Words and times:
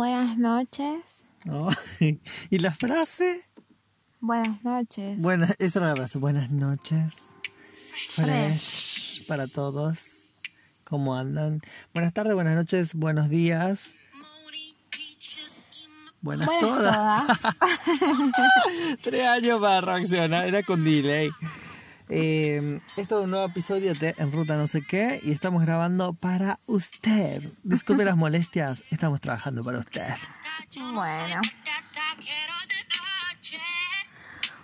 Buenas 0.00 0.38
noches. 0.38 1.26
¿Y 2.48 2.58
la 2.58 2.70
frase? 2.70 3.42
Buenas 4.18 4.64
noches. 4.64 5.20
Buena, 5.20 5.54
esa 5.58 5.78
era 5.80 5.88
la 5.88 5.96
frase. 5.96 6.16
Buenas 6.16 6.50
noches. 6.50 7.16
Fresh 8.08 9.26
para 9.26 9.46
todos. 9.46 10.24
¿Cómo 10.84 11.14
andan? 11.14 11.60
Buenas 11.92 12.14
tardes, 12.14 12.32
buenas 12.32 12.56
noches, 12.56 12.94
buenos 12.94 13.28
días. 13.28 13.92
Buenas, 16.22 16.46
Buenas 16.46 16.62
todas. 16.62 17.26
todas. 17.42 17.56
Tres 19.02 19.26
años 19.26 19.60
para 19.60 19.82
reaccionar, 19.82 20.46
era 20.46 20.62
con 20.62 20.82
delay. 20.82 21.30
Eh, 22.12 22.80
esto 22.96 23.18
es 23.20 23.24
un 23.24 23.30
nuevo 23.30 23.46
episodio 23.46 23.94
de 23.94 24.16
En 24.18 24.32
Ruta 24.32 24.56
No 24.56 24.66
sé 24.66 24.82
qué 24.82 25.20
y 25.22 25.30
estamos 25.30 25.62
grabando 25.62 26.12
para 26.12 26.58
usted. 26.66 27.40
Disculpe 27.62 28.04
las 28.04 28.16
molestias, 28.16 28.82
estamos 28.90 29.20
trabajando 29.20 29.62
para 29.62 29.78
usted. 29.78 30.08
Bueno, 30.76 31.40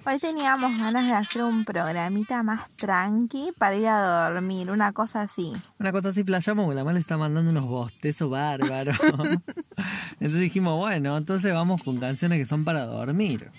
hoy 0.05 0.19
teníamos 0.19 0.77
ganas 0.77 1.07
de 1.07 1.13
hacer 1.13 1.45
un 1.45 1.65
programita 1.65 2.43
más 2.43 2.69
tranqui 2.71 3.53
para 3.57 3.77
ir 3.77 3.87
a 3.87 4.31
dormir, 4.31 4.73
una 4.73 4.93
cosa 4.93 5.23
así. 5.23 5.53
Una 5.79 5.93
cosa 5.93 6.09
así 6.09 6.25
playamos 6.25 6.65
porque 6.65 6.77
la 6.77 6.85
madre 6.85 6.99
está 6.99 7.17
mandando 7.17 7.53
unos 7.53 7.67
bostezos 7.67 8.29
bárbaros. 8.29 8.97
Entonces 10.19 10.41
dijimos, 10.41 10.77
bueno, 10.79 11.17
entonces 11.17 11.53
vamos 11.53 11.83
con 11.83 11.99
canciones 11.99 12.39
que 12.39 12.47
son 12.47 12.65
para 12.65 12.87
dormir. 12.87 13.53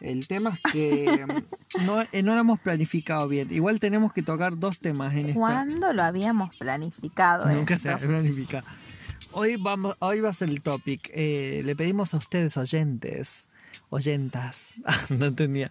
El 0.00 0.28
tema 0.28 0.54
es 0.54 0.72
que 0.72 1.26
no, 1.84 2.02
eh, 2.02 2.22
no 2.22 2.34
lo 2.34 2.40
hemos 2.40 2.60
planificado 2.60 3.28
bien. 3.28 3.52
Igual 3.52 3.80
tenemos 3.80 4.12
que 4.12 4.22
tocar 4.22 4.58
dos 4.58 4.78
temas 4.78 5.14
en 5.14 5.28
esta. 5.30 5.38
¿Cuándo 5.38 5.92
lo 5.92 6.02
habíamos 6.02 6.54
planificado? 6.56 7.48
Nunca 7.48 7.76
se 7.76 7.90
esto? 7.90 8.06
planifica. 8.06 8.64
Hoy, 9.32 9.56
vamos, 9.56 9.96
hoy 9.98 10.20
va 10.20 10.30
a 10.30 10.34
ser 10.34 10.48
el 10.48 10.62
topic. 10.62 11.10
Eh, 11.12 11.62
le 11.64 11.76
pedimos 11.76 12.14
a 12.14 12.16
ustedes, 12.16 12.56
oyentes, 12.56 13.48
oyentas, 13.90 14.74
no 15.10 15.26
entendía, 15.26 15.70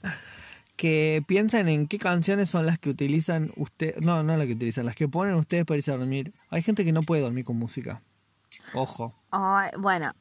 que 0.76 1.24
piensen 1.28 1.68
en 1.70 1.88
qué 1.88 1.98
canciones 1.98 2.50
son 2.50 2.66
las 2.66 2.78
que 2.80 2.90
utilizan 2.90 3.52
ustedes. 3.56 4.06
No, 4.06 4.24
no 4.24 4.38
las 4.38 4.46
que 4.46 4.54
utilizan, 4.54 4.86
las 4.86 4.96
que 4.96 5.08
ponen 5.08 5.36
ustedes 5.36 5.66
para 5.66 5.78
irse 5.78 5.92
a 5.92 5.98
dormir. 5.98 6.34
Hay 6.50 6.62
gente 6.62 6.86
que 6.86 6.92
no 6.92 7.02
puede 7.02 7.22
dormir 7.22 7.46
con 7.46 7.58
música. 7.58 8.02
Ojo. 8.74 9.16
Ay, 9.32 9.72
bueno, 9.78 10.12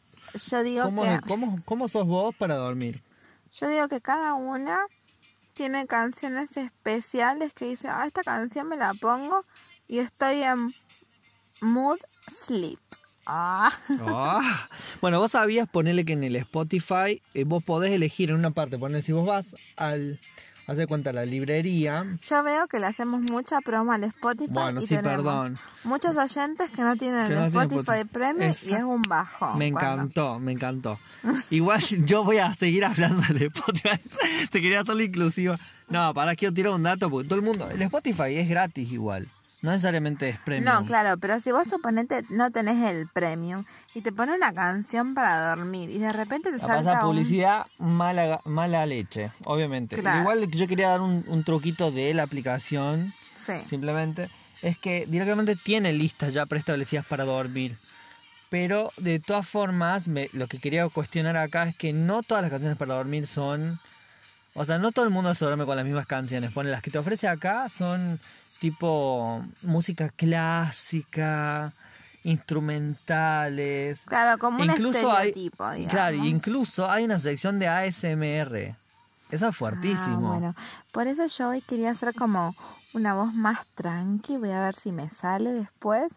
yo 0.51 0.63
digo 0.63 0.85
¿Cómo, 0.85 1.03
que 1.03 1.21
cómo, 1.27 1.63
cómo 1.65 1.89
sos 1.89 2.07
vos 2.07 2.35
para 2.35 2.57
dormir? 2.57 3.03
Yo 3.53 3.69
digo 3.69 3.89
que 3.89 4.01
cada 4.01 4.35
una 4.35 4.87
tiene 5.55 5.87
canciones 5.87 6.57
especiales 6.57 7.53
que 7.55 7.67
dice, 7.67 7.89
ah, 7.89 8.05
esta 8.07 8.23
canción 8.23 8.69
me 8.69 8.77
la 8.77 8.93
pongo 8.95 9.41
y 9.89 9.99
estoy 9.99 10.43
en 10.43 10.75
mood 11.61 11.99
sleep. 12.31 12.79
Ah, 13.25 13.73
Ah. 14.01 14.69
Bueno, 15.01 15.19
vos 15.19 15.33
sabías 15.33 15.69
ponerle 15.69 16.05
que 16.05 16.13
en 16.13 16.25
el 16.25 16.37
Spotify 16.37 17.23
eh, 17.35 17.45
vos 17.45 17.65
podés 17.65 17.93
elegir 17.93 18.31
en 18.31 18.37
una 18.37 18.53
parte, 18.53 18.79
poner 18.79 19.03
si 19.03 19.13
vos 19.13 19.27
vas 19.27 19.57
al, 19.77 20.21
hace 20.67 20.87
cuenta, 20.87 21.13
la 21.13 21.25
librería. 21.25 22.05
yo 22.29 22.43
veo 22.43 22.67
que 22.67 22.81
le 22.81 22.87
hacemos 22.87 23.21
mucha 23.21 23.61
promo 23.61 23.93
al 23.93 24.05
Spotify. 24.05 24.53
Bueno, 24.53 24.81
y 24.81 24.87
sí, 24.87 24.97
tenemos 24.97 25.17
perdón. 25.17 25.59
Muchos 25.85 26.17
oyentes 26.17 26.71
que 26.71 26.83
no 26.83 26.97
tienen 26.97 27.27
Que 27.29 27.33
el 27.35 27.39
no 27.41 27.47
Spotify 27.47 27.81
Spotify. 27.81 28.09
Premium 28.13 28.55
y 28.63 28.73
es 28.75 28.83
un 28.83 29.03
bajo. 29.03 29.55
Me 29.55 29.67
encantó, 29.69 30.39
me 30.39 30.53
encantó. 30.53 30.99
Igual 31.51 31.81
yo 32.05 32.25
voy 32.25 32.39
a 32.39 32.53
seguir 32.55 32.85
hablando 32.85 33.23
del 33.29 33.45
Spotify. 33.45 34.01
Se 34.51 34.61
quería 34.61 34.81
hacerlo 34.81 35.03
inclusiva. 35.03 35.59
No, 35.89 36.13
para 36.15 36.35
quiero 36.35 36.53
tirar 36.53 36.73
un 36.73 36.83
dato 36.83 37.09
porque 37.09 37.29
todo 37.29 37.39
el 37.39 37.45
mundo. 37.45 37.69
El 37.71 37.81
Spotify 37.83 38.37
es 38.37 38.49
gratis 38.49 38.91
igual. 38.91 39.29
No 39.63 39.71
necesariamente 39.71 40.29
es 40.29 40.39
premium. 40.41 40.65
No, 40.73 40.85
claro, 40.85 41.17
pero 41.19 41.41
si 41.41 41.51
vos 41.51 41.67
suponete 41.69 42.23
no 42.29 42.51
tenés 42.51 42.85
el 42.91 43.09
premium 43.09 43.65
y 43.95 44.03
te 44.03 44.13
pone 44.13 44.35
una 44.35 44.53
canción 44.53 45.15
para 45.15 45.49
dormir 45.49 45.89
y 45.91 45.99
de 45.99 46.13
repente 46.13 46.53
te 46.53 46.59
salta 46.59 46.77
pasa 46.77 46.93
un- 47.07 47.13
publicidad 47.13 47.67
mala, 47.79 48.41
mala 48.45 48.85
leche, 48.85 49.31
obviamente. 49.45 49.97
Claro. 49.97 50.21
Igual 50.21 50.51
yo 50.51 50.67
quería 50.67 50.91
dar 50.91 51.01
un, 51.01 51.25
un 51.27 51.43
truquito 51.45 51.91
de 51.91 52.13
la 52.13 52.25
aplicación, 52.25 53.13
Sí. 53.45 53.55
simplemente, 53.67 54.29
es 54.61 54.77
que 54.77 55.07
directamente 55.09 55.57
tiene 55.57 55.93
listas 55.93 56.35
ya 56.35 56.45
preestablecidas 56.47 57.07
para 57.07 57.25
dormir. 57.25 57.77
Pero 58.51 58.91
de 58.99 59.19
todas 59.21 59.49
formas, 59.49 60.07
me- 60.07 60.29
lo 60.33 60.47
que 60.49 60.59
quería 60.59 60.89
cuestionar 60.89 61.37
acá 61.37 61.65
es 61.69 61.75
que 61.77 61.93
no 61.93 62.23
todas 62.23 62.43
las 62.43 62.51
canciones 62.51 62.77
para 62.79 62.95
dormir 62.95 63.27
son... 63.27 63.81
O 64.59 64.65
sea, 64.65 64.79
no 64.79 64.91
todo 64.93 65.05
el 65.05 65.11
mundo 65.11 65.35
se 65.35 65.45
duerme 65.45 65.67
con 65.67 65.77
las 65.77 65.85
mismas 65.85 66.07
canciones. 66.07 66.51
Pone 66.53 66.71
las 66.71 66.81
que 66.83 66.91
te 66.91 66.97
ofrece 66.99 67.29
acá 67.29 67.69
son 67.69 68.19
tipo 68.59 69.45
música 69.63 70.09
clásica, 70.11 71.73
instrumentales. 72.25 74.05
Claro, 74.05 74.39
como 74.39 74.59
un 74.63 74.71
Incluso 74.71 75.13
hay- 75.13 75.33
digamos. 75.33 75.87
Claro, 75.91 76.17
incluso 76.17 76.91
hay 76.91 77.05
una 77.05 77.19
sección 77.19 77.59
de 77.59 77.69
ASMR. 77.69 78.77
Esa 79.31 79.49
es 79.49 79.57
fuertísimo. 79.57 80.29
Ah, 80.29 80.37
bueno, 80.39 80.55
por 80.93 81.07
eso 81.09 81.27
yo 81.27 81.49
hoy 81.49 81.61
quería 81.61 81.91
hacer 81.91 82.15
como 82.15 82.55
una 82.95 83.15
voz 83.15 83.35
más 83.35 83.67
tranqui. 83.75 84.37
Voy 84.37 84.51
a 84.51 84.61
ver 84.61 84.75
si 84.75 84.93
me 84.93 85.11
sale 85.11 85.53
después, 85.53 86.13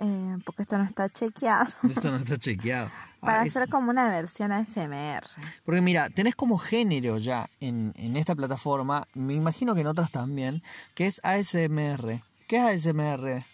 eh, 0.00 0.36
porque 0.44 0.62
esto 0.62 0.76
no 0.76 0.84
está 0.84 1.08
chequeado. 1.08 1.70
Esto 1.88 2.10
no 2.10 2.16
está 2.18 2.36
chequeado. 2.36 2.90
Para 3.24 3.40
Ah, 3.42 3.46
es- 3.46 3.56
hacer 3.56 3.68
como 3.68 3.90
una 3.90 4.08
versión 4.08 4.52
ASMR. 4.52 5.24
Porque 5.64 5.80
mira, 5.80 6.10
tenés 6.10 6.34
como 6.34 6.58
género 6.58 7.18
ya 7.18 7.48
en, 7.60 7.92
en 7.96 8.16
esta 8.16 8.34
plataforma, 8.34 9.06
me 9.14 9.34
imagino 9.34 9.74
que 9.74 9.80
en 9.82 9.86
otras 9.86 10.10
también, 10.10 10.62
que 10.94 11.06
es 11.06 11.20
ASMR. 11.24 12.22
¿Qué 12.48 12.56
es 12.56 12.86
ASMR? 12.86 13.44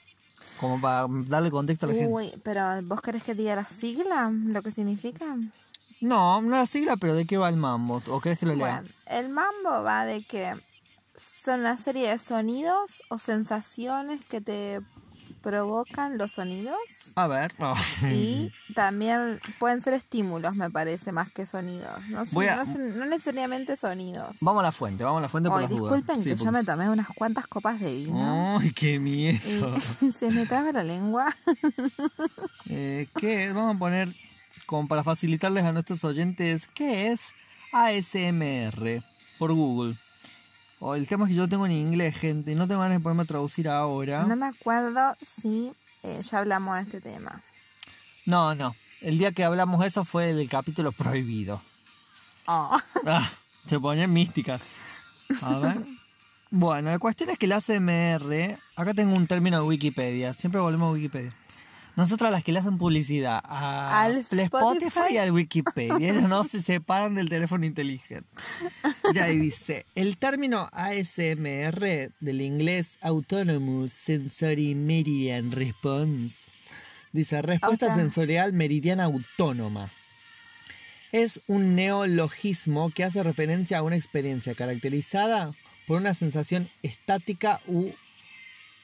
Como 0.58 0.80
para 0.80 1.06
darle 1.08 1.50
contexto 1.50 1.86
a 1.86 1.88
la 1.90 1.94
gente. 1.94 2.08
Uy, 2.12 2.32
pero 2.42 2.82
¿vos 2.82 3.00
querés 3.00 3.22
que 3.22 3.34
diga 3.34 3.54
la 3.56 3.64
sigla? 3.64 4.30
¿Lo 4.30 4.62
que 4.62 4.70
significa? 4.70 5.24
No, 6.00 6.40
no 6.42 6.50
la 6.50 6.66
sigla, 6.66 6.96
pero 6.96 7.14
¿de 7.14 7.26
qué 7.26 7.36
va 7.38 7.48
el 7.48 7.56
mambo? 7.56 8.02
¿O 8.08 8.20
crees 8.20 8.38
que 8.38 8.46
lo 8.46 8.54
lea? 8.54 8.80
Bueno, 8.82 8.88
el 9.06 9.28
mambo 9.28 9.82
va 9.82 10.04
de 10.04 10.22
que 10.24 10.54
son 11.16 11.60
una 11.60 11.76
serie 11.78 12.08
de 12.08 12.18
sonidos 12.18 13.02
o 13.10 13.18
sensaciones 13.18 14.24
que 14.24 14.40
te 14.40 14.80
provocan 15.42 16.18
los 16.18 16.32
sonidos 16.32 16.76
A 17.16 17.26
ver. 17.26 17.52
no. 17.58 17.74
y 18.10 18.52
también 18.74 19.38
pueden 19.58 19.80
ser 19.80 19.94
estímulos, 19.94 20.54
me 20.54 20.70
parece, 20.70 21.12
más 21.12 21.30
que 21.32 21.46
sonidos. 21.46 22.06
No, 22.08 22.24
Voy 22.32 22.46
necesariamente 23.08 23.76
sonidos. 23.76 24.36
Vamos 24.40 24.60
a 24.60 24.64
la 24.64 24.72
fuente, 24.72 25.04
vamos 25.04 25.18
a 25.18 25.22
la 25.22 25.28
fuente 25.28 25.48
por 25.48 25.58
Ay, 25.58 25.64
las 25.68 25.70
dudas. 25.70 25.92
disculpen 25.96 26.22
Sí, 26.22 26.30
que 26.30 26.44
yo 26.44 26.52
me 26.52 26.64
tomé 26.64 26.88
unas 26.90 27.08
cuantas 27.08 27.46
copas 27.46 27.80
de 27.80 27.92
vino 27.94 28.58
¡Ay, 28.60 28.70
qué 28.72 28.98
miedo! 28.98 29.74
y 30.00 30.12
se 30.12 30.30
me 30.30 30.46
traba 30.46 30.72
la 30.72 30.84
lengua. 30.84 31.34
Eh, 32.72 33.08
¿Qué? 33.18 33.52
Vamos 33.52 33.74
a 33.76 33.78
poner, 33.78 34.08
como 34.66 34.86
para 34.86 35.02
facilitarles 35.02 35.64
a 35.64 35.72
nuestros 35.72 36.04
oyentes, 36.04 36.68
¿qué 36.72 37.08
es 37.10 37.34
ASMR? 37.72 39.02
Por 39.38 39.52
Google. 39.52 39.96
O 40.80 40.94
el 40.94 41.06
tema 41.06 41.24
es 41.24 41.28
que 41.28 41.36
yo 41.36 41.46
tengo 41.46 41.66
en 41.66 41.72
inglés, 41.72 42.16
gente, 42.16 42.54
no 42.54 42.66
tengo 42.66 42.80
ganas 42.80 42.98
de 42.98 43.02
ponerme 43.02 43.24
a 43.24 43.26
traducir 43.26 43.68
ahora. 43.68 44.24
No 44.24 44.34
me 44.34 44.46
acuerdo 44.46 45.14
si 45.20 45.72
eh, 46.02 46.22
ya 46.22 46.38
hablamos 46.38 46.74
de 46.76 46.82
este 46.82 47.00
tema. 47.02 47.42
No, 48.24 48.54
no. 48.54 48.74
El 49.02 49.18
día 49.18 49.32
que 49.32 49.44
hablamos 49.44 49.80
de 49.80 49.88
eso 49.88 50.04
fue 50.04 50.32
del 50.32 50.48
capítulo 50.48 50.92
prohibido. 50.92 51.62
Oh. 52.46 52.78
Ah, 53.06 53.30
se 53.66 53.78
ponen 53.78 54.12
místicas. 54.12 54.62
A 55.42 55.58
ver. 55.58 55.84
Bueno, 56.50 56.90
la 56.90 56.98
cuestión 56.98 57.30
es 57.30 57.38
que 57.38 57.46
el 57.46 57.52
ASMR, 57.52 58.58
acá 58.74 58.92
tengo 58.94 59.14
un 59.14 59.26
término 59.26 59.58
de 59.58 59.62
Wikipedia, 59.62 60.34
siempre 60.34 60.60
volvemos 60.60 60.88
a 60.88 60.92
Wikipedia. 60.92 61.30
Nosotras 61.96 62.30
las 62.32 62.42
que 62.44 62.52
le 62.52 62.60
hacen 62.60 62.78
publicidad 62.78 63.40
a 63.44 64.02
Al 64.02 64.18
Spotify, 64.18 64.42
Spotify. 64.86 65.14
y 65.14 65.16
al 65.18 65.32
Wikipedia, 65.32 66.10
ellos 66.10 66.22
no 66.28 66.44
se 66.44 66.62
separan 66.62 67.14
del 67.14 67.28
teléfono 67.28 67.66
inteligente. 67.66 68.28
Y 69.12 69.18
ahí 69.18 69.38
dice, 69.38 69.84
el 69.94 70.16
término 70.16 70.68
ASMR 70.72 72.12
del 72.20 72.40
inglés 72.40 72.98
Autonomous 73.02 73.92
Sensory 73.92 74.74
Meridian 74.74 75.50
Response, 75.52 76.48
dice 77.12 77.42
respuesta 77.42 77.86
O 77.86 77.88
sea- 77.88 77.96
sensorial 77.96 78.52
meridiana 78.52 79.04
autónoma. 79.04 79.90
Es 81.12 81.40
un 81.48 81.74
neologismo 81.74 82.90
que 82.90 83.02
hace 83.04 83.22
referencia 83.24 83.78
a 83.78 83.82
una 83.82 83.96
experiencia 83.96 84.54
caracterizada 84.54 85.50
por 85.88 85.96
una 86.00 86.14
sensación 86.14 86.70
estática 86.84 87.60
u 87.66 87.90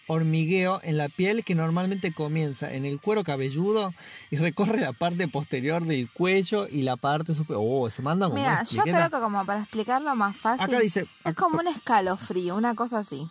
hormigueo 0.08 0.80
en 0.84 0.96
la 0.96 1.08
piel 1.08 1.44
que 1.44 1.54
normalmente 1.54 2.12
comienza 2.12 2.72
en 2.72 2.84
el 2.84 3.00
cuero 3.00 3.24
cabelludo 3.24 3.92
y 4.30 4.36
recorre 4.36 4.80
la 4.80 4.92
parte 4.92 5.26
posterior 5.28 5.84
del 5.84 6.08
cuello 6.10 6.68
y 6.68 6.82
la 6.82 6.96
parte 6.96 7.34
superior. 7.34 7.64
Oh, 7.66 7.90
se 7.90 8.02
manda 8.02 8.28
Mira, 8.28 8.62
yo 8.64 8.82
creo 8.82 9.10
que 9.10 9.20
como 9.20 9.44
para 9.44 9.60
explicarlo 9.62 10.14
más 10.14 10.36
fácil, 10.36 10.64
Acá 10.64 10.80
dice- 10.80 11.06
es 11.24 11.34
como 11.34 11.58
un 11.58 11.66
escalofrío, 11.68 12.54
una 12.56 12.74
cosa 12.74 12.98
así. 13.00 13.28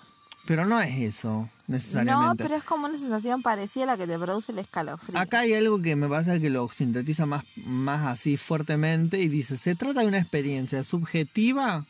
Pero 0.48 0.64
no 0.64 0.80
es 0.80 0.96
eso, 1.00 1.30
No, 1.30 1.50
necesariamente. 1.68 2.44
pero 2.44 2.56
es 2.56 2.64
como 2.64 2.86
una 2.86 3.00
sensación 3.00 3.42
parecida 3.42 3.86
a 3.86 3.88
la 3.88 3.98
que 3.98 4.06
te 4.06 4.20
produce 4.20 4.52
el 4.52 4.60
escalofrío. 4.60 5.18
Acá 5.18 5.40
hay 5.40 5.56
algo 5.56 5.82
que 5.82 5.96
me 5.96 6.08
pasa 6.08 6.40
que 6.40 6.52
lo 6.52 6.68
sintetiza 6.68 7.26
más, 7.26 7.44
más 7.56 8.06
así 8.06 8.38
fuertemente 8.38 9.20
y 9.20 9.28
dice, 9.28 9.58
se 9.58 9.74
trata 9.74 10.02
de 10.02 10.08
una 10.08 10.20
experiencia 10.20 10.84
subjetiva 10.84 11.86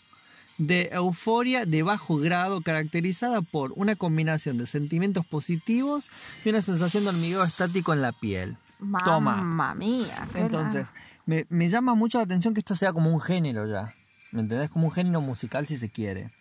de 0.57 0.90
euforia 0.94 1.66
de 1.66 1.84
bajo 1.84 2.18
grado 2.18 2.62
caracterizada 2.62 3.42
por 3.42 3.74
una 3.75 3.96
combinación 3.96 4.57
de 4.57 4.66
sentimientos 4.66 5.25
positivos 5.25 6.10
y 6.44 6.50
una 6.50 6.62
sensación 6.62 7.04
de 7.04 7.10
hormigueo 7.10 7.44
estático 7.44 7.94
en 7.94 8.02
la 8.02 8.12
piel. 8.12 8.57
Toma. 9.04 9.38
Mamma 9.38 9.75
mía. 9.75 10.28
qué 10.34 10.42
Entonces, 10.42 10.88
me, 11.25 11.46
me 11.50 11.69
llama 11.69 11.96
mucho 11.96 12.18
la 12.18 12.24
atención 12.24 12.54
que 12.54 12.60
esto 12.60 12.75
sea 12.75 12.94
como 12.94 13.12
un 13.12 13.22
género 13.22 13.68
ya. 13.68 13.94
¿Me 14.31 14.42
entendés? 14.42 14.69
Como 14.69 14.88
un 14.88 14.92
género 14.92 15.22
musical 15.22 15.66
si 15.66 15.78
se 15.78 15.90
quiere. 15.90 16.31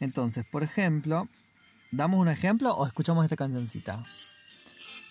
Entonces, 0.00 0.44
por 0.44 0.62
ejemplo, 0.62 1.28
¿damos 1.90 2.20
un 2.20 2.28
ejemplo 2.28 2.74
o 2.74 2.86
escuchamos 2.86 3.24
esta 3.24 3.36
cancioncita? 3.36 4.04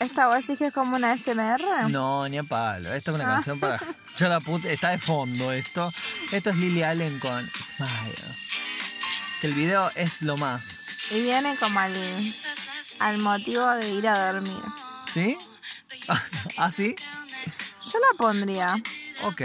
¿Esta 0.02 0.28
vos 0.28 0.38
decís 0.38 0.58
que 0.58 0.66
es 0.68 0.74
como 0.74 0.96
una 0.96 1.16
SMR? 1.16 1.62
No, 1.90 2.28
ni 2.28 2.38
a 2.40 2.44
palo. 2.44 2.94
Esta 2.94 3.12
es 3.12 3.16
una 3.16 3.26
Ah. 3.32 3.34
canción 3.36 3.60
para. 3.60 3.80
Yo 4.18 4.28
la 4.28 4.40
puta. 4.40 4.70
Está 4.70 4.90
de 4.90 4.98
fondo 5.00 5.52
esto. 5.52 5.92
Esto 6.32 6.50
es 6.50 6.56
Lily 6.58 6.84
Allen 6.84 7.20
con 7.20 7.50
Smile. 7.56 8.16
Que 9.40 9.48
el 9.48 9.54
video 9.54 9.92
es 9.96 10.22
lo 10.24 10.38
más. 10.38 10.86
Y 11.12 11.22
viene 11.22 11.56
como 11.58 11.80
al, 11.80 11.94
al 13.00 13.18
motivo 13.20 13.68
de 13.72 13.90
ir 13.92 14.08
a 14.08 14.32
dormir. 14.32 14.62
¿Sí? 15.12 15.38
¿Ah, 16.58 16.72
sí? 16.72 16.96
Yo 17.94 18.00
la 18.00 18.18
pondría. 18.18 18.76
Ok. 19.24 19.42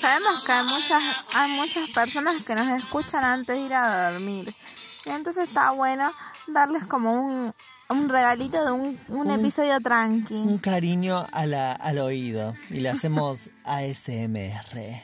Sabemos 0.00 0.44
que 0.44 0.52
hay 0.52 0.64
muchas, 0.64 1.04
hay 1.34 1.50
muchas 1.50 1.88
personas 1.90 2.46
que 2.46 2.54
nos 2.54 2.68
escuchan 2.82 3.24
antes 3.24 3.56
de 3.56 3.62
ir 3.62 3.74
a 3.74 4.10
dormir. 4.10 4.54
Y 5.06 5.10
entonces 5.10 5.48
está 5.48 5.70
bueno 5.70 6.12
darles 6.46 6.84
como 6.84 7.12
un, 7.12 7.54
un 7.88 8.08
regalito 8.08 8.64
de 8.64 8.70
un, 8.72 9.00
un 9.08 9.30
episodio 9.30 9.80
tranqui. 9.80 10.34
Un 10.34 10.58
cariño 10.58 11.26
a 11.32 11.46
la- 11.46 11.72
al 11.72 11.98
oído. 11.98 12.54
Y 12.70 12.80
le 12.80 12.90
hacemos 12.90 13.50
ASMR. 13.64 15.02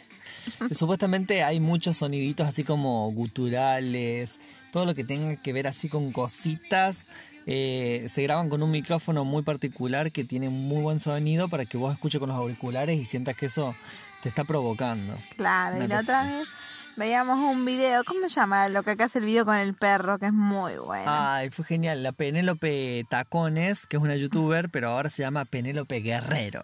Supuestamente 0.75 1.43
hay 1.43 1.59
muchos 1.61 1.97
soniditos 1.99 2.47
así 2.47 2.65
como 2.65 3.11
guturales, 3.13 4.39
todo 4.73 4.85
lo 4.85 4.95
que 4.95 5.05
tenga 5.05 5.37
que 5.37 5.53
ver 5.53 5.67
así 5.67 5.89
con 5.89 6.13
cositas. 6.13 7.07
Eh, 7.47 8.07
se 8.09 8.23
graban 8.23 8.49
con 8.49 8.63
un 8.63 8.71
micrófono 8.71 9.25
muy 9.25 9.43
particular 9.43 10.11
que 10.13 10.25
tiene 10.25 10.49
muy 10.49 10.81
buen 10.83 11.01
sonido 11.01 11.49
para 11.49 11.65
que 11.67 11.77
vos 11.77 11.93
escuches 11.93 12.19
con 12.19 12.29
los 12.29 12.39
auriculares 12.39 12.99
y 13.01 13.05
sientas 13.05 13.37
que 13.37 13.47
eso 13.47 13.75
te 14.23 14.29
está 14.29 14.45
provocando. 14.45 15.17
Claro, 15.37 15.77
Una 15.77 15.85
y 15.85 15.89
la 15.89 16.01
otra 16.01 16.21
así. 16.21 16.31
vez 16.31 16.49
veíamos 16.97 17.41
un 17.41 17.65
video, 17.65 18.05
¿cómo 18.05 18.21
se 18.21 18.29
llama? 18.31 18.69
Lo 18.69 18.83
que 18.83 18.93
acá 18.93 19.05
hace 19.07 19.19
el 19.19 19.25
video 19.25 19.45
con 19.45 19.57
el 19.57 19.75
perro, 19.75 20.19
que 20.19 20.27
es 20.27 20.33
muy 20.33 20.75
bueno. 20.77 21.05
Ay, 21.07 21.51
fue 21.51 21.65
genial. 21.65 22.03
La 22.03 22.13
Penélope 22.13 23.05
Tacones, 23.09 23.87
que 23.87 23.97
es 23.97 24.03
una 24.03 24.17
youtuber, 24.17 24.71
pero 24.71 24.89
ahora 24.91 25.11
se 25.11 25.23
llama 25.23 25.45
Penélope 25.45 26.01
Guerrero. 26.01 26.63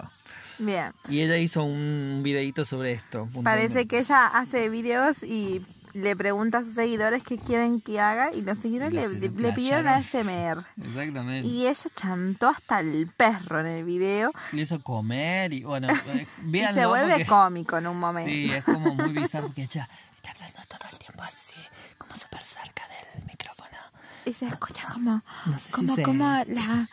Bien. 0.59 0.93
Y 1.09 1.21
ella 1.23 1.37
hizo 1.38 1.65
un 1.65 2.21
videito 2.23 2.65
sobre 2.65 2.93
esto. 2.93 3.29
Parece 3.43 3.87
que 3.87 3.99
ella 3.99 4.26
hace 4.26 4.69
videos 4.69 5.23
y 5.23 5.62
le 5.92 6.14
pregunta 6.16 6.58
a 6.58 6.64
sus 6.64 6.75
seguidores 6.75 7.22
qué 7.22 7.37
quieren 7.38 7.81
que 7.81 8.00
haga 8.00 8.32
y 8.32 8.42
los 8.42 8.58
seguidores 8.58 8.92
Y 8.92 8.96
le, 8.96 9.02
le, 9.08 9.08
seguidores 9.28 9.54
pidieron 9.54 9.82
playaron. 9.84 10.28
ASMR. 10.58 10.66
Exactamente. 10.87 11.48
Y 11.48 11.66
ella 11.66 11.90
chantó 11.96 12.48
hasta 12.48 12.81
el 12.81 13.08
perro 13.16 13.60
en 13.60 13.66
el 13.66 13.84
video 13.84 14.31
Le 14.52 14.62
hizo 14.62 14.81
comer 14.82 15.52
y 15.52 15.62
bueno, 15.64 15.88
eh, 16.08 16.26
y 16.44 16.50
véanlo 16.50 16.81
se 16.81 16.87
vuelve 16.87 17.12
porque- 17.12 17.26
cómico 17.26 17.78
en 17.78 17.87
un 17.87 17.98
momento. 17.98 18.31
Sí, 18.31 18.50
es 18.50 18.64
como 18.64 18.94
muy 18.94 19.08
bizarro 19.12 19.46
porque 19.48 19.62
ella 19.62 19.88
está 20.16 20.31
hablando 20.32 20.60
todo 20.69 20.88
el 20.92 20.98
tiempo 20.98 21.22
así, 21.22 21.54
como 21.98 22.14
súper 22.14 22.42
cerca 22.44 22.82
del 23.14 23.25
micrófono. 23.25 23.78
Y 24.26 24.32
se 24.34 24.46
escucha 24.46 24.87
como, 24.92 25.22
No 25.46 25.52
sé 25.58 25.66
si 25.66 25.72
como, 25.72 25.94
se- 25.96 26.02
como 26.02 26.25
la, 26.46 26.88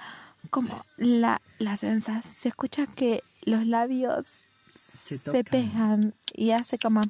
como 0.49 0.85
la, 0.97 1.41
la 1.59 1.77
sensación, 1.77 2.23
se 2.33 2.49
escucha 2.49 2.88
que 2.88 3.23
los 3.44 3.65
labios 3.65 4.45
Se 5.03 5.17
se, 5.17 5.44
pegan 5.44 6.13
y 6.33 6.51
hace 6.51 6.77
como 6.79 7.01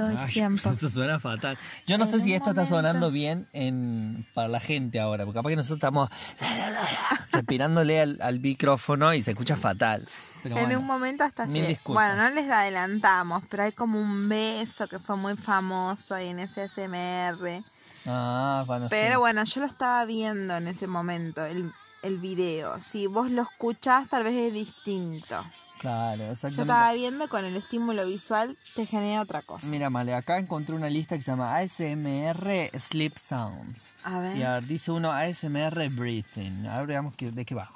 todo 0.00 0.10
el 0.10 0.16
Ay, 0.18 0.28
tiempo. 0.32 0.70
Esto 0.70 0.88
suena 0.88 1.18
fatal. 1.20 1.58
Yo 1.86 1.98
no 1.98 2.04
En 2.04 2.10
sé 2.10 2.20
si 2.20 2.34
esto 2.34 2.50
está 2.50 2.64
sonando 2.66 3.10
bien 3.10 3.46
en, 3.52 4.26
para 4.34 4.48
la 4.48 4.60
gente 4.60 4.98
ahora, 5.00 5.24
porque 5.24 5.38
capaz 5.38 5.50
que 5.50 5.56
nosotros 5.56 5.76
estamos 5.78 6.08
respirándole 7.32 8.00
al, 8.00 8.18
al 8.22 8.40
micrófono 8.40 9.12
y 9.14 9.22
se 9.22 9.32
escucha 9.32 9.56
fatal. 9.56 10.06
Pero 10.42 10.56
en 10.56 10.62
bueno. 10.64 10.80
un 10.80 10.86
momento 10.86 11.24
hasta 11.24 11.44
disculpas. 11.46 12.16
bueno, 12.16 12.22
no 12.30 12.34
les 12.34 12.50
adelantamos, 12.50 13.42
pero 13.50 13.64
hay 13.64 13.72
como 13.72 14.00
un 14.00 14.28
beso 14.28 14.88
que 14.88 14.98
fue 14.98 15.16
muy 15.16 15.36
famoso 15.36 16.14
ahí 16.14 16.28
en 16.28 16.38
ese 16.40 16.68
SMR. 16.68 17.62
Ah, 18.06 18.64
bueno, 18.66 18.86
Pero 18.88 19.14
sí. 19.16 19.18
bueno, 19.18 19.44
yo 19.44 19.60
lo 19.60 19.66
estaba 19.66 20.04
viendo 20.06 20.56
en 20.56 20.68
ese 20.68 20.86
momento, 20.86 21.44
el, 21.44 21.70
el 22.02 22.18
video. 22.18 22.80
Si 22.80 23.06
vos 23.06 23.30
lo 23.30 23.42
escuchás, 23.42 24.08
tal 24.08 24.24
vez 24.24 24.34
es 24.34 24.54
distinto. 24.54 25.44
Claro, 25.80 26.18
Yo 26.26 26.32
exactamente. 26.32 26.60
estaba 26.72 26.92
viendo 26.92 27.28
con 27.30 27.42
el 27.46 27.56
estímulo 27.56 28.06
visual, 28.06 28.54
te 28.74 28.84
genera 28.84 29.22
otra 29.22 29.40
cosa. 29.40 29.66
Mira, 29.66 29.88
Male, 29.88 30.12
acá 30.14 30.36
encontré 30.38 30.74
una 30.74 30.90
lista 30.90 31.16
que 31.16 31.22
se 31.22 31.30
llama 31.30 31.56
ASMR 31.56 32.70
Sleep 32.78 33.16
Sounds. 33.16 33.90
A 34.04 34.18
ver. 34.20 34.36
Y 34.36 34.42
a 34.42 34.52
ver, 34.56 34.66
dice 34.66 34.90
uno 34.90 35.10
ASMR 35.10 35.88
Breathing. 35.88 36.66
A 36.66 36.76
ver, 36.80 36.86
veamos 36.86 37.14
qué- 37.16 37.30
de 37.30 37.44
qué 37.46 37.54
va. 37.54 37.70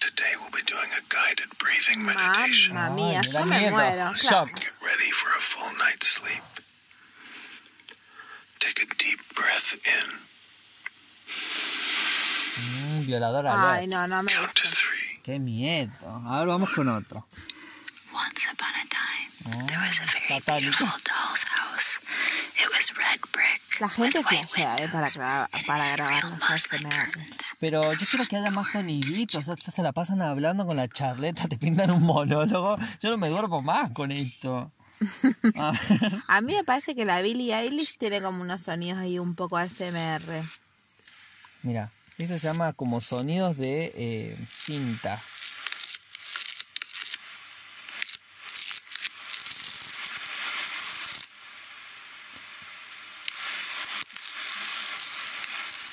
Today 0.00 0.34
we'll 0.40 0.50
be 0.50 0.62
doing 0.62 0.88
a 0.92 1.02
guided 1.10 1.50
breathing 1.58 2.02
meditation. 2.06 2.74
Mamma 2.74 2.94
mía, 2.94 3.20
me 3.20 3.32
yo 3.32 3.44
me 3.44 3.58
miedo. 3.58 3.70
muero. 3.72 4.14
Shock. 4.14 4.28
claro. 4.28 4.46
Get 4.46 4.72
ready 4.80 5.10
for 5.12 5.28
a 5.36 5.40
full 5.42 5.76
night's 5.78 6.06
sleep. 6.06 6.42
Take 8.60 8.80
a 8.82 8.86
deep 8.96 9.20
breath 9.34 9.74
in. 9.84 10.08
Mm, 12.96 13.06
violador 13.06 13.46
alert. 13.46 13.78
Ay, 13.80 13.86
no, 13.88 14.06
no 14.06 14.22
me 14.22 14.32
Count 14.32 14.46
gusta. 14.54 14.62
to 14.62 14.68
three. 14.74 14.97
Qué 15.28 15.38
miedo. 15.38 15.92
A 16.26 16.38
ver, 16.38 16.48
vamos 16.48 16.70
con 16.70 16.88
otro. 16.88 17.26
Once 18.14 18.48
upon 18.50 18.70
a 18.70 18.86
time, 18.88 19.66
there 19.66 19.78
was 19.78 20.00
a 20.00 20.06
very 20.26 20.40
beautiful 20.62 20.86
doll's 21.04 21.44
house. 21.44 22.00
It 22.56 22.66
was 22.72 22.90
red 22.96 23.20
brick. 23.30 23.60
La 23.78 23.90
gente 23.90 24.22
flashea, 24.22 24.76
eh, 24.78 24.88
para, 24.88 25.04
windows 25.04 25.18
gra- 25.18 25.48
and 25.52 25.66
para 25.66 25.90
grabar 25.92 26.22
curtains. 26.22 27.54
Pero 27.60 27.92
yo 27.92 28.06
quiero 28.10 28.26
que 28.26 28.38
haya 28.38 28.50
más 28.50 28.70
soniditos. 28.70 29.44
Se 29.70 29.82
la 29.82 29.92
pasan 29.92 30.22
hablando 30.22 30.64
con 30.64 30.78
la 30.78 30.88
charleta, 30.88 31.46
te 31.46 31.58
pintan 31.58 31.90
un 31.90 32.04
monólogo. 32.04 32.78
Yo 33.02 33.10
no 33.10 33.18
me 33.18 33.28
duermo 33.28 33.60
más 33.60 33.90
con 33.90 34.10
esto. 34.10 34.72
A. 35.56 35.72
A 36.26 36.40
mí 36.40 36.54
me 36.54 36.64
parece 36.64 36.94
que 36.94 37.04
la 37.04 37.20
Billie 37.20 37.54
Eilish 37.54 37.98
tiene 37.98 38.22
como 38.22 38.40
unos 38.40 38.62
sonidos 38.62 38.98
ahí 38.98 39.18
un 39.18 39.34
poco 39.34 39.58
ASMR. 39.58 40.42
Mira, 41.64 41.90
eso 42.24 42.38
se 42.38 42.48
llama 42.48 42.72
como 42.72 43.00
sonidos 43.00 43.56
de 43.56 43.92
eh, 43.94 44.36
cinta. 44.48 45.20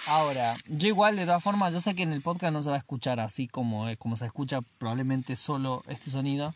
Ahora, 0.08 0.54
yo 0.68 0.88
igual 0.88 1.16
de 1.16 1.26
todas 1.26 1.44
formas, 1.44 1.74
yo 1.74 1.80
sé 1.80 1.96
que 1.96 2.04
en 2.04 2.14
el 2.14 2.22
podcast 2.22 2.54
no 2.54 2.62
se 2.62 2.70
va 2.70 2.76
a 2.76 2.80
escuchar 2.80 3.20
así 3.20 3.48
como, 3.48 3.90
eh, 3.90 3.98
como 3.98 4.16
se 4.16 4.26
escucha 4.26 4.60
probablemente 4.78 5.36
solo 5.36 5.84
este 5.88 6.12
sonido. 6.12 6.54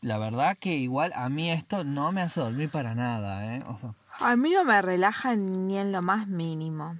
La 0.00 0.18
verdad 0.18 0.56
que 0.60 0.74
igual 0.74 1.12
a 1.14 1.28
mí 1.28 1.50
esto 1.50 1.84
no 1.84 2.12
me 2.12 2.22
hace 2.22 2.40
dormir 2.40 2.68
para 2.68 2.94
nada, 2.94 3.56
¿eh? 3.56 3.64
A 4.20 4.36
mí 4.36 4.50
no 4.50 4.64
me 4.64 4.82
relaja 4.82 5.36
ni 5.36 5.78
en 5.78 5.92
lo 5.92 6.02
más 6.02 6.26
mínimo. 6.26 6.96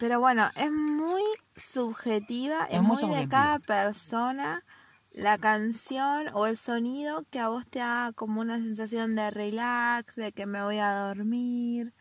Pero 0.00 0.18
bueno, 0.18 0.44
es 0.56 0.72
muy 0.72 1.22
subjetiva, 1.56 2.64
es, 2.70 2.76
Es 2.76 2.82
muy 2.82 3.16
de 3.16 3.28
cada 3.28 3.58
persona 3.58 4.64
la 5.12 5.36
canción 5.36 6.28
o 6.32 6.46
el 6.46 6.56
sonido 6.56 7.26
que 7.30 7.38
a 7.38 7.48
vos 7.48 7.66
te 7.66 7.80
da 7.80 8.12
como 8.14 8.40
una 8.40 8.56
sensación 8.56 9.14
de 9.14 9.30
relax, 9.30 10.16
de 10.16 10.32
que 10.32 10.46
me 10.46 10.62
voy 10.62 10.78
a 10.78 10.94
dormir. 10.94 11.92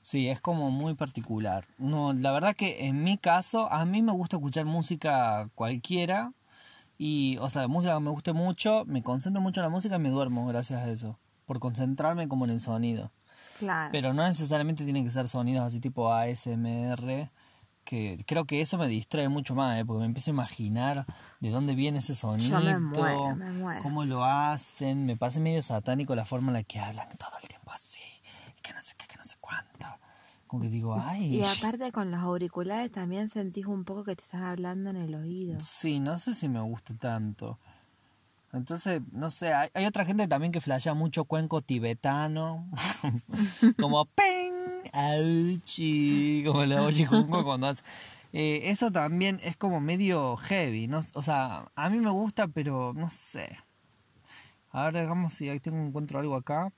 Sí, 0.00 0.28
es 0.28 0.40
como 0.40 0.70
muy 0.70 0.94
particular. 0.94 1.66
No, 1.76 2.14
la 2.14 2.32
verdad 2.32 2.56
que 2.56 2.86
en 2.86 3.04
mi 3.04 3.18
caso, 3.18 3.70
a 3.70 3.84
mí 3.84 4.00
me 4.00 4.12
gusta 4.12 4.36
escuchar 4.36 4.64
música 4.64 5.50
cualquiera. 5.54 6.32
Y, 6.96 7.36
o 7.42 7.50
sea, 7.50 7.68
música 7.68 7.92
que 7.92 8.00
me 8.00 8.10
guste 8.10 8.32
mucho, 8.32 8.86
me 8.86 9.02
concentro 9.02 9.42
mucho 9.42 9.60
en 9.60 9.64
la 9.64 9.70
música 9.70 9.96
y 9.96 9.98
me 9.98 10.08
duermo 10.08 10.46
gracias 10.46 10.80
a 10.80 10.88
eso. 10.88 11.18
Por 11.44 11.58
concentrarme 11.58 12.28
como 12.28 12.46
en 12.46 12.52
el 12.52 12.60
sonido. 12.62 13.12
Claro. 13.58 13.90
Pero 13.92 14.12
no 14.12 14.24
necesariamente 14.24 14.84
tienen 14.84 15.04
que 15.04 15.10
ser 15.10 15.28
sonidos 15.28 15.64
así 15.66 15.80
tipo 15.80 16.12
ASMR. 16.12 17.30
Que 17.84 18.24
creo 18.26 18.46
que 18.46 18.60
eso 18.60 18.78
me 18.78 18.88
distrae 18.88 19.28
mucho 19.28 19.54
más, 19.54 19.78
¿eh? 19.78 19.84
porque 19.84 20.00
me 20.00 20.06
empiezo 20.06 20.32
a 20.32 20.34
imaginar 20.34 21.06
de 21.38 21.50
dónde 21.50 21.76
viene 21.76 22.00
ese 22.00 22.16
sonido. 22.16 22.60
me 22.60 22.80
muero, 22.80 23.36
me 23.36 23.52
muero. 23.52 23.82
Cómo 23.82 24.04
lo 24.04 24.24
hacen. 24.24 25.06
Me 25.06 25.16
parece 25.16 25.38
medio 25.38 25.62
satánico 25.62 26.16
la 26.16 26.24
forma 26.24 26.48
en 26.48 26.54
la 26.54 26.62
que 26.64 26.80
hablan 26.80 27.08
todo 27.16 27.30
el 27.40 27.46
tiempo 27.46 27.70
así. 27.70 28.00
Que 28.60 28.72
no 28.72 28.80
sé 28.80 28.94
qué, 28.98 29.06
que 29.06 29.16
no 29.16 29.22
sé 29.22 29.36
cuánto. 29.40 29.86
Como 30.48 30.62
que 30.62 30.68
digo, 30.68 30.96
ay. 30.98 31.36
Y 31.36 31.44
aparte 31.44 31.92
con 31.92 32.10
los 32.10 32.20
auriculares 32.20 32.90
también 32.90 33.30
sentís 33.30 33.66
un 33.66 33.84
poco 33.84 34.02
que 34.02 34.16
te 34.16 34.24
están 34.24 34.42
hablando 34.42 34.90
en 34.90 34.96
el 34.96 35.14
oído. 35.14 35.58
Sí, 35.60 36.00
no 36.00 36.18
sé 36.18 36.34
si 36.34 36.48
me 36.48 36.60
gusta 36.60 36.94
tanto. 36.94 37.60
Entonces, 38.56 39.02
no 39.12 39.30
sé, 39.30 39.52
hay, 39.52 39.68
hay 39.74 39.86
otra 39.86 40.04
gente 40.04 40.26
también 40.28 40.52
que 40.52 40.60
flashea 40.60 40.94
mucho 40.94 41.24
cuenco 41.24 41.62
tibetano. 41.62 42.68
como 43.80 44.04
pen, 44.06 44.54
auchi, 44.92 46.42
como 46.46 46.64
la 46.64 46.82
Ollihungo 46.82 47.44
cuando 47.44 47.68
hace. 47.68 47.82
Eh, 48.32 48.70
eso 48.70 48.90
también 48.90 49.40
es 49.42 49.56
como 49.56 49.80
medio 49.80 50.36
heavy, 50.36 50.88
¿no? 50.88 51.00
O 51.14 51.22
sea, 51.22 51.70
a 51.74 51.90
mí 51.90 51.98
me 51.98 52.10
gusta, 52.10 52.48
pero 52.48 52.92
no 52.94 53.08
sé. 53.08 53.58
A 54.70 54.84
ver, 54.84 54.94
digamos 55.02 55.34
si 55.34 55.48
ahí 55.48 55.60
tengo 55.60 55.78
encuentro 55.78 56.18
algo 56.18 56.36
acá. 56.36 56.72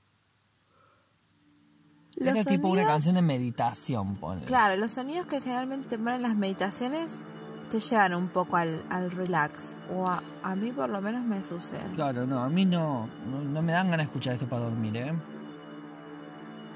Los 2.15 2.29
Esta 2.29 2.39
es 2.41 2.47
tipo 2.47 2.69
una 2.69 2.83
canción 2.83 3.15
de 3.15 3.21
meditación, 3.21 4.15
pone. 4.15 4.45
Claro, 4.45 4.75
los 4.77 4.91
sonidos 4.91 5.27
que 5.27 5.41
generalmente 5.41 5.87
te 5.89 5.97
ponen 5.97 6.21
las 6.21 6.35
meditaciones 6.35 7.23
te 7.69 7.79
llevan 7.79 8.13
un 8.13 8.27
poco 8.29 8.57
al, 8.57 8.83
al 8.89 9.11
relax. 9.11 9.77
O 9.93 10.07
a, 10.07 10.21
a 10.43 10.55
mí 10.55 10.71
por 10.71 10.89
lo 10.89 11.01
menos 11.01 11.23
me 11.23 11.41
sucede. 11.43 11.91
Claro, 11.95 12.25
no, 12.25 12.41
a 12.41 12.49
mí 12.49 12.65
no, 12.65 13.07
no, 13.25 13.41
no 13.41 13.61
me 13.61 13.71
dan 13.71 13.89
ganas 13.91 14.05
de 14.05 14.09
escuchar 14.11 14.33
esto 14.33 14.47
para 14.47 14.63
dormir, 14.63 14.97
¿eh? 14.97 15.13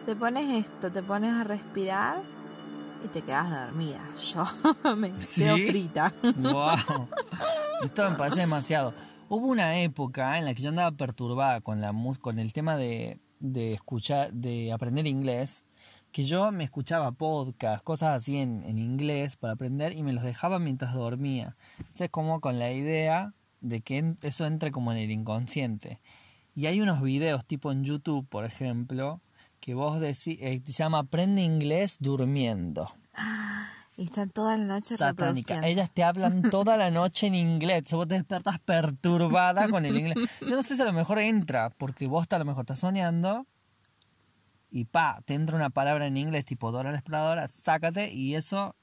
Te 0.05 0.15
pones 0.15 0.65
esto, 0.65 0.91
te 0.91 1.01
pones 1.01 1.33
a 1.33 1.43
respirar 1.43 2.21
y 3.03 3.07
te 3.07 3.21
quedas 3.21 3.49
dormida. 3.49 4.01
Yo 4.33 4.95
me 4.95 5.21
¿Sí? 5.21 5.43
quedo 5.43 5.55
frita. 5.57 6.13
Wow. 6.35 7.07
Esto 7.83 8.09
me 8.09 8.15
parece 8.15 8.41
demasiado. 8.41 8.93
Hubo 9.29 9.47
una 9.47 9.79
época 9.79 10.37
en 10.37 10.45
la 10.45 10.53
que 10.53 10.61
yo 10.61 10.69
andaba 10.69 10.91
perturbada 10.91 11.59
con 11.59 11.81
la 11.81 11.93
con 12.21 12.39
el 12.39 12.53
tema 12.53 12.77
de, 12.77 13.19
de 13.39 13.73
escuchar, 13.73 14.31
de 14.31 14.71
aprender 14.71 15.07
inglés, 15.07 15.65
que 16.13 16.23
yo 16.23 16.51
me 16.51 16.63
escuchaba 16.63 17.11
podcast, 17.11 17.83
cosas 17.83 18.15
así 18.15 18.37
en, 18.37 18.63
en 18.63 18.77
inglés 18.77 19.35
para 19.35 19.53
aprender 19.53 19.93
y 19.93 20.03
me 20.03 20.13
los 20.13 20.23
dejaba 20.23 20.59
mientras 20.59 20.93
dormía. 20.93 21.57
Entonces 21.79 22.09
como 22.09 22.39
con 22.39 22.59
la 22.59 22.71
idea 22.71 23.33
de 23.59 23.81
que 23.81 24.13
eso 24.21 24.45
entre 24.45 24.71
como 24.71 24.91
en 24.91 24.99
el 24.99 25.11
inconsciente. 25.11 25.99
Y 26.55 26.67
hay 26.67 26.81
unos 26.81 27.01
videos 27.01 27.45
tipo 27.45 27.71
en 27.71 27.83
YouTube, 27.83 28.27
por 28.29 28.45
ejemplo, 28.45 29.21
que 29.59 29.73
vos 29.73 29.99
decís, 29.99 30.37
eh, 30.39 30.61
se 30.65 30.83
llama 30.83 30.99
Aprende 30.99 31.41
inglés 31.41 31.97
durmiendo. 31.99 32.93
Y 33.97 34.03
están 34.03 34.29
toda 34.29 34.55
la 34.57 34.65
noche 34.65 34.97
satánica. 34.97 35.67
Ellas 35.67 35.89
te 35.91 36.03
hablan 36.03 36.49
toda 36.51 36.77
la 36.77 36.91
noche 36.91 37.27
en 37.27 37.35
inglés. 37.35 37.91
Vos 37.91 38.07
te 38.07 38.15
despertas 38.15 38.59
perturbada 38.59 39.67
con 39.69 39.85
el 39.85 39.97
inglés. 39.97 40.17
Yo 40.41 40.49
no 40.49 40.61
sé 40.61 40.75
si 40.75 40.81
a 40.81 40.85
lo 40.85 40.93
mejor 40.93 41.17
entra, 41.19 41.71
porque 41.71 42.05
vos 42.05 42.27
a 42.29 42.37
lo 42.37 42.45
mejor 42.45 42.63
estás 42.63 42.79
soñando 42.79 43.47
y 44.75 44.85
pa, 44.85 45.21
te 45.25 45.35
entra 45.35 45.55
una 45.55 45.69
palabra 45.69 46.07
en 46.07 46.17
inglés 46.17 46.45
tipo 46.45 46.71
Dora 46.71 46.91
la 46.91 46.97
exploradora, 46.97 47.47
sácate 47.47 48.11
y 48.11 48.33
eso 48.33 48.75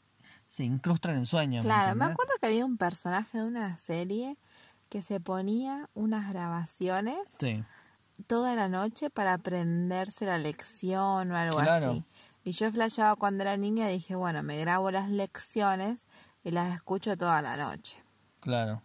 se 0.47 0.63
incrusta 0.63 1.11
en 1.11 1.19
el 1.19 1.27
sueño. 1.27 1.63
¿me 1.63 1.69
Claro, 1.69 1.97
me 1.97 2.05
acuerdo 2.05 2.33
que 2.41 2.47
había 2.47 2.65
un 2.65 2.77
personaje 2.79 3.39
de 3.39 3.45
una 3.45 3.77
serie 3.77 4.37
que 4.89 5.03
se 5.03 5.19
ponía 5.19 5.91
unas 5.95 6.33
grabaciones 6.33 7.17
Sí, 7.39 7.65
toda 8.29 8.55
la 8.55 8.69
noche 8.69 9.11
para 9.11 9.35
aprenderse 9.35 10.27
la 10.27 10.39
lección 10.39 11.33
o 11.33 11.37
algo 11.37 11.59
Claro. 11.59 11.87
así. 11.89 12.05
Y 12.45 12.53
yo 12.53 12.71
flasheaba 12.71 13.17
cuando 13.17 13.43
era 13.43 13.57
niña 13.57 13.91
y 13.91 13.95
dije, 13.95 14.15
bueno, 14.15 14.43
me 14.45 14.59
grabo 14.59 14.93
las 14.93 15.11
lecciones 15.11 16.07
y 16.45 16.53
las 16.53 16.73
escucho 16.75 17.17
toda 17.17 17.43
la 17.43 17.57
noche. 17.57 17.99
claro. 18.41 18.83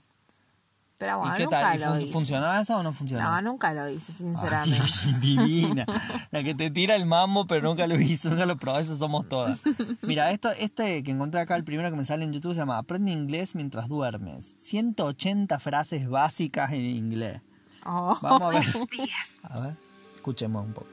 Pero 0.97 1.19
bueno, 1.19 1.33
¿Y 1.33 1.37
qué 1.37 1.43
nunca 1.43 1.59
tal? 1.59 1.75
¿Y 1.75 1.83
lo 1.83 1.99
hice. 1.99 2.11
¿Funcionó 2.13 2.57
eso 2.57 2.77
o 2.77 2.83
no 2.83 2.93
funcionó? 2.93 3.23
No, 3.23 3.41
nunca 3.41 3.73
lo 3.73 3.89
hice, 3.89 4.13
Ay, 4.13 4.17
sinceramente. 4.17 4.81
divina. 5.19 5.85
La 6.31 6.41
que 6.41 6.55
te 6.55 6.71
tira 6.71 6.95
el 6.95 7.05
mambo, 7.05 7.45
pero 7.47 7.67
nunca 7.67 7.85
lo 7.85 7.99
hizo, 7.99 8.29
nunca 8.29 8.45
lo 8.45 8.55
probó, 8.55 8.79
eso 8.79 8.95
somos 8.97 9.27
todas. 9.27 9.59
Mira, 10.01 10.31
esto, 10.31 10.51
este 10.51 11.03
que 11.03 11.11
encontré 11.11 11.41
acá, 11.41 11.57
el 11.57 11.65
primero 11.65 11.89
que 11.89 11.97
me 11.97 12.05
sale 12.05 12.23
en 12.23 12.31
YouTube, 12.31 12.53
se 12.53 12.59
llama 12.59 12.77
Aprende 12.77 13.11
inglés 13.11 13.55
mientras 13.55 13.89
duermes. 13.89 14.55
180 14.57 15.59
frases 15.59 16.07
básicas 16.07 16.71
en 16.71 16.81
inglés. 16.81 17.41
Oh. 17.85 18.17
Vamos 18.21 18.41
a 18.41 18.49
ver. 18.49 18.63
A 19.43 19.59
ver, 19.59 19.73
escuchemos 20.15 20.65
un 20.65 20.73
poco. 20.73 20.87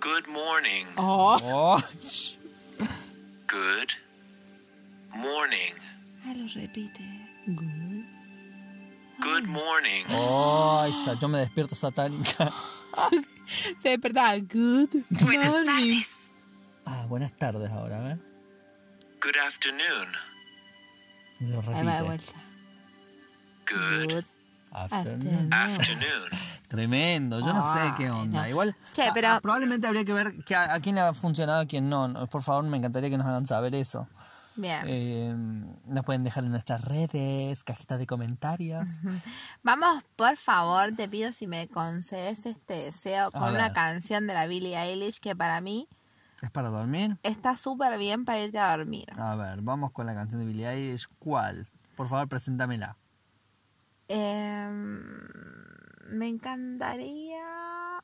Good 0.00 0.28
morning. 0.28 0.84
Oh. 0.96 1.38
Oh, 1.42 1.78
Good 3.48 3.92
morning. 5.14 5.74
Ah, 6.24 6.34
lo 6.34 6.46
repite. 6.54 7.02
Good. 7.46 7.87
Good 9.20 9.46
morning. 9.46 10.04
oh, 10.10 10.84
esa- 10.88 11.14
yo 11.18 11.28
me 11.28 11.38
despierto 11.38 11.74
satánica. 11.74 12.52
Se 13.82 13.88
despertaba. 13.90 14.36
Good. 14.38 14.90
Buenas 15.10 15.52
morning. 15.52 15.66
tardes. 15.66 16.16
Ah, 16.86 17.04
buenas 17.08 17.32
tardes 17.32 17.70
ahora, 17.70 17.96
a 17.96 18.00
ver. 18.00 18.18
Good 19.20 19.36
afternoon. 19.46 20.08
Ahí 21.40 21.52
va 21.52 21.62
de 21.62 21.82
repite. 21.82 22.02
vuelta. 22.02 22.32
Good 23.68 24.12
Good. 24.14 24.24
Afternoon. 24.70 25.52
afternoon. 25.52 26.30
Tremendo, 26.68 27.40
yo 27.40 27.52
no 27.54 27.72
sé 27.72 27.80
qué 27.96 28.10
onda. 28.10 28.42
no. 28.42 28.48
Igual, 28.48 28.76
Che, 28.92 29.02
a- 29.06 29.12
pero- 29.14 29.28
a- 29.30 29.40
probablemente 29.40 29.86
habría 29.86 30.04
que 30.04 30.12
ver 30.12 30.44
que 30.44 30.54
a, 30.54 30.74
a 30.74 30.80
quién 30.80 30.94
le 30.94 31.00
ha 31.00 31.12
funcionado, 31.12 31.60
a 31.60 31.66
quién 31.66 31.88
no. 31.88 32.06
No, 32.08 32.26
Por 32.28 32.42
favor, 32.42 32.64
me 32.64 32.76
encantaría 32.76 33.10
que 33.10 33.18
nos 33.18 33.26
hagan 33.26 33.46
saber 33.46 33.74
eso. 33.74 34.06
Bien. 34.58 34.82
Eh, 34.86 35.34
nos 35.86 36.04
pueden 36.04 36.24
dejar 36.24 36.44
en 36.44 36.50
nuestras 36.50 36.84
redes, 36.84 37.62
cajitas 37.62 37.98
de 37.98 38.06
comentarios. 38.06 38.88
Vamos, 39.62 40.02
por 40.16 40.36
favor, 40.36 40.94
te 40.96 41.08
pido 41.08 41.32
si 41.32 41.46
me 41.46 41.68
concedes 41.68 42.44
este 42.44 42.74
deseo 42.74 43.30
con 43.30 43.54
una 43.54 43.72
canción 43.72 44.26
de 44.26 44.34
la 44.34 44.46
Billie 44.46 44.76
Eilish 44.76 45.20
que 45.20 45.36
para 45.36 45.60
mí 45.60 45.88
¿Es 46.42 46.50
para 46.50 46.70
dormir? 46.70 47.18
está 47.22 47.56
súper 47.56 47.96
bien 47.98 48.24
para 48.24 48.40
irte 48.40 48.58
a 48.58 48.76
dormir. 48.76 49.06
A 49.16 49.36
ver, 49.36 49.60
vamos 49.62 49.92
con 49.92 50.06
la 50.06 50.14
canción 50.14 50.40
de 50.40 50.46
Billie 50.46 50.68
Eilish. 50.68 51.06
¿Cuál? 51.20 51.68
Por 51.96 52.08
favor, 52.08 52.28
preséntamela. 52.28 52.96
Em, 54.08 55.00
me 56.10 56.26
encantaría... 56.28 57.27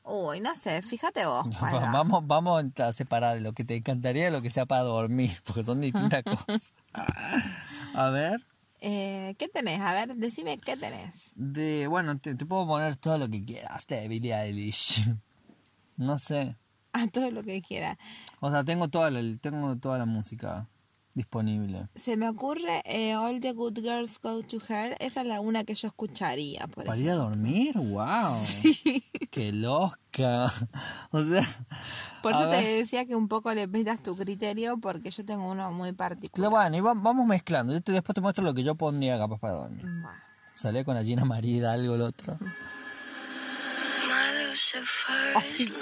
Uy, 0.05 0.39
no 0.39 0.55
sé, 0.55 0.83
fíjate 0.83 1.25
vos. 1.25 1.47
vamos, 1.59 2.27
vamos 2.27 2.63
a 2.79 2.93
separar 2.93 3.41
lo 3.41 3.53
que 3.53 3.65
te 3.65 3.75
encantaría 3.75 4.25
de 4.25 4.31
lo 4.31 4.41
que 4.41 4.51
sea 4.51 4.67
para 4.67 4.83
dormir, 4.83 5.31
porque 5.45 5.63
son 5.63 5.81
distintas 5.81 6.23
cosas. 6.45 6.73
A 6.93 8.09
ver. 8.09 8.39
Eh, 8.81 9.35
¿Qué 9.39 9.47
tenés? 9.47 9.79
A 9.79 9.93
ver, 9.93 10.15
decime 10.15 10.59
qué 10.59 10.77
tenés. 10.77 11.31
De, 11.35 11.87
bueno, 11.87 12.15
te, 12.17 12.35
te 12.35 12.45
puedo 12.45 12.67
poner 12.67 12.97
todo 12.97 13.17
lo 13.17 13.27
que 13.29 13.43
quieras 13.43 13.87
de 13.87 14.07
Billie 14.07 14.33
Eilish. 14.33 15.03
No 15.97 16.19
sé. 16.19 16.57
A 16.91 17.07
todo 17.07 17.31
lo 17.31 17.41
que 17.41 17.61
quiera. 17.61 17.97
O 18.41 18.51
sea, 18.51 18.65
tengo 18.65 18.89
toda 18.89 19.09
la, 19.11 19.21
tengo 19.37 19.77
toda 19.77 19.97
la 19.97 20.05
música 20.05 20.67
disponible. 21.15 21.87
Se 21.95 22.15
me 22.17 22.29
ocurre 22.29 22.81
eh, 22.85 23.15
All 23.15 23.39
the 23.39 23.53
Good 23.53 23.79
Girls 23.79 24.19
Go 24.21 24.43
to 24.43 24.57
Hell. 24.67 24.95
Esa 24.99 25.21
es 25.21 25.27
la 25.27 25.39
una 25.39 25.63
que 25.63 25.73
yo 25.73 25.87
escucharía. 25.87 26.67
Por 26.67 26.83
¿Para 26.85 26.97
ir 26.99 27.09
a 27.09 27.15
dormir? 27.15 27.75
¡Wow! 27.77 28.35
¡Qué 29.31 29.51
loca! 29.51 30.53
O 31.11 31.19
sea, 31.21 31.41
Por 32.21 32.33
eso 32.33 32.47
te 32.49 32.61
decía 32.61 33.05
que 33.05 33.15
un 33.15 33.27
poco 33.27 33.51
le 33.53 33.67
pidas 33.67 34.03
tu 34.03 34.15
criterio 34.15 34.77
porque 34.77 35.09
yo 35.09 35.25
tengo 35.25 35.49
uno 35.49 35.71
muy 35.71 35.91
particular. 35.93 36.51
bueno, 36.51 36.77
y 36.77 36.81
va- 36.81 36.93
vamos 36.93 37.25
mezclando. 37.25 37.73
Yo 37.73 37.81
te, 37.81 37.91
después 37.91 38.13
te 38.13 38.21
muestro 38.21 38.43
lo 38.43 38.53
que 38.53 38.63
yo 38.63 38.75
pondría 38.75 39.17
capaz 39.17 39.39
para 39.39 39.53
dormir. 39.53 39.81
Bueno. 39.83 40.09
Salé 40.53 40.85
con 40.85 40.95
la 40.95 41.03
Gina 41.03 41.25
María, 41.25 41.73
algo 41.73 41.95
el 41.95 42.01
otro. 42.01 42.37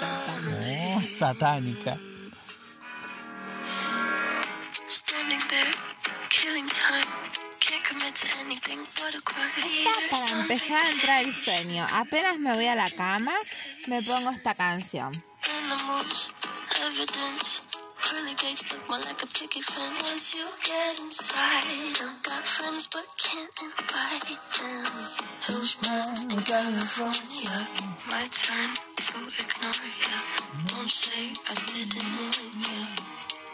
Oh, 0.02 1.00
satánica. 1.02 1.96
Commit 8.60 8.62
to 8.62 8.72
anything 8.72 8.86
but 8.96 9.14
a 9.14 9.22
crime. 9.24 9.50
There's 9.56 10.10
Para 10.10 10.40
empezar 10.40 10.86
a 10.86 10.90
entrar 10.90 11.22
el 11.24 11.34
sueño, 11.34 11.86
apenas 11.92 12.38
me 12.38 12.52
voy 12.52 12.66
a 12.66 12.74
la 12.74 12.90
cama, 12.90 13.32
me 13.88 14.02
pongo 14.02 14.30
esta 14.30 14.54
canción. 14.54 15.12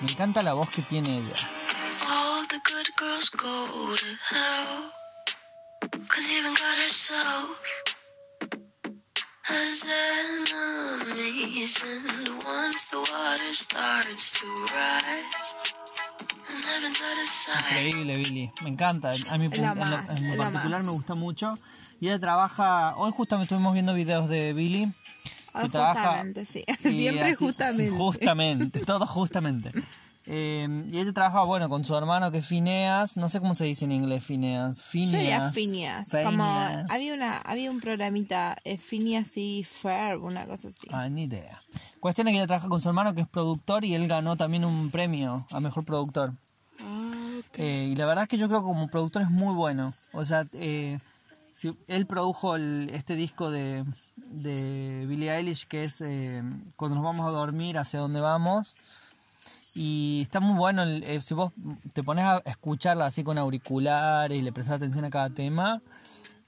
Me 0.01 0.13
encanta 0.13 0.43
la 0.43 0.55
voz 0.55 0.71
que 0.71 0.83
tiene 0.83 1.19
ella. 1.19 1.60
The 2.51 2.59
good 2.65 2.89
girls 2.99 3.29
go 3.31 3.95
to 3.97 4.07
hell. 4.31 4.91
Cause 6.09 6.27
even 6.29 6.53
God 6.55 6.79
herself 6.83 7.63
has 9.45 9.85
enemies. 9.87 11.81
And 11.83 12.29
once 12.45 12.87
the 12.91 12.99
water 12.99 13.53
starts 13.53 14.41
to 14.41 14.47
rise, 14.75 15.55
and 16.53 16.65
heaven's 16.65 17.01
out 17.01 17.19
of 17.23 17.29
sight. 17.29 17.95
Increíble, 17.95 18.17
Billy. 18.17 18.51
Me 18.65 18.71
encanta. 18.71 19.11
A 19.31 19.39
mí, 19.39 19.47
en 19.53 20.37
lo- 20.37 20.37
particular 20.37 20.83
me 20.83 20.91
gusta 20.93 21.15
mucho. 21.15 21.59
Y 22.01 22.09
ella 22.09 22.19
trabaja. 22.19 22.95
Hoy 22.97 23.13
justamente 23.13 23.45
estuvimos 23.55 23.75
viendo 23.75 23.95
videos 23.95 24.29
de 24.29 24.53
Billy. 24.53 24.89
Ah, 25.53 25.63
Que 25.63 25.69
trabaja. 25.69 26.01
justamente, 26.03 26.47
sí. 26.47 26.65
Siempre 26.83 27.35
justamente. 27.37 27.91
Justamente, 27.97 28.85
todo 28.85 29.07
justamente. 29.07 29.73
Eh, 30.33 30.85
y 30.89 30.99
ella 31.01 31.13
trabaja, 31.13 31.43
bueno, 31.43 31.69
con 31.69 31.85
su 31.85 31.97
hermano 31.97 32.31
que 32.31 32.39
es 32.39 32.47
Phineas. 32.47 33.17
No 33.17 33.29
sé 33.29 33.41
cómo 33.41 33.57
se 33.57 33.65
dice 33.65 33.85
en 33.85 33.91
inglés, 33.91 34.23
Phineas. 34.23 34.77
Yo 34.79 34.85
Phineas. 34.85 35.53
Phineas. 35.53 36.07
Como 36.09 36.45
Phineas. 36.45 36.89
había 36.91 37.15
una, 37.15 37.37
había 37.39 37.69
un 37.69 37.81
programita 37.81 38.57
eh, 38.63 38.79
Phineas 38.79 39.37
y 39.37 39.65
Ferb, 39.65 40.23
una 40.23 40.47
cosa 40.47 40.69
así. 40.69 40.87
Ah, 40.93 41.09
ni 41.09 41.25
idea. 41.25 41.61
Cuestión 41.99 42.29
es 42.29 42.33
que 42.33 42.39
ella 42.39 42.47
trabaja 42.47 42.69
con 42.69 42.81
su 42.81 42.89
hermano 42.89 43.13
que 43.15 43.23
es 43.23 43.29
productor 43.29 43.85
y 43.85 43.95
él 43.97 44.07
ganó 44.07 44.37
también 44.37 44.65
un 44.65 44.91
premio 44.93 45.45
a 45.51 45.59
mejor 45.59 45.85
productor. 45.85 46.33
Ah. 46.85 47.11
Eh, 47.55 47.89
y 47.91 47.97
la 47.97 48.07
verdad 48.07 48.23
es 48.23 48.29
que 48.29 48.39
yo 48.39 48.47
creo 48.47 48.61
que 48.61 48.67
como 48.67 48.87
productor 48.87 49.23
es 49.23 49.31
muy 49.31 49.53
bueno. 49.53 49.93
O 50.13 50.25
sea, 50.25 50.47
eh, 50.53 50.99
si- 51.55 51.77
él 51.89 52.07
produjo 52.07 52.55
el- 52.55 52.91
este 52.93 53.17
disco 53.17 53.51
de 53.51 53.85
de 54.31 55.07
Billie 55.09 55.35
Eilish 55.35 55.67
que 55.67 55.83
es 55.83 56.03
eh, 56.03 56.43
cuando 56.77 56.95
nos 56.97 57.03
vamos 57.05 57.27
a 57.27 57.31
dormir, 57.31 57.79
hacia 57.79 57.99
dónde 58.01 58.21
vamos. 58.21 58.77
Y 59.75 60.21
está 60.23 60.41
muy 60.41 60.59
bueno, 60.59 60.83
el- 60.83 61.05
eh, 61.05 61.21
si 61.23 61.35
vos 61.35 61.53
te 61.93 62.03
pones 62.03 62.25
a 62.25 62.43
escucharla 62.45 63.07
así 63.07 63.23
con 63.23 63.39
auriculares 63.39 64.39
y 64.39 64.43
le 64.43 64.53
prestas 64.53 64.77
atención 64.77 65.05
a 65.05 65.11
cada 65.11 65.31
tema, 65.31 65.81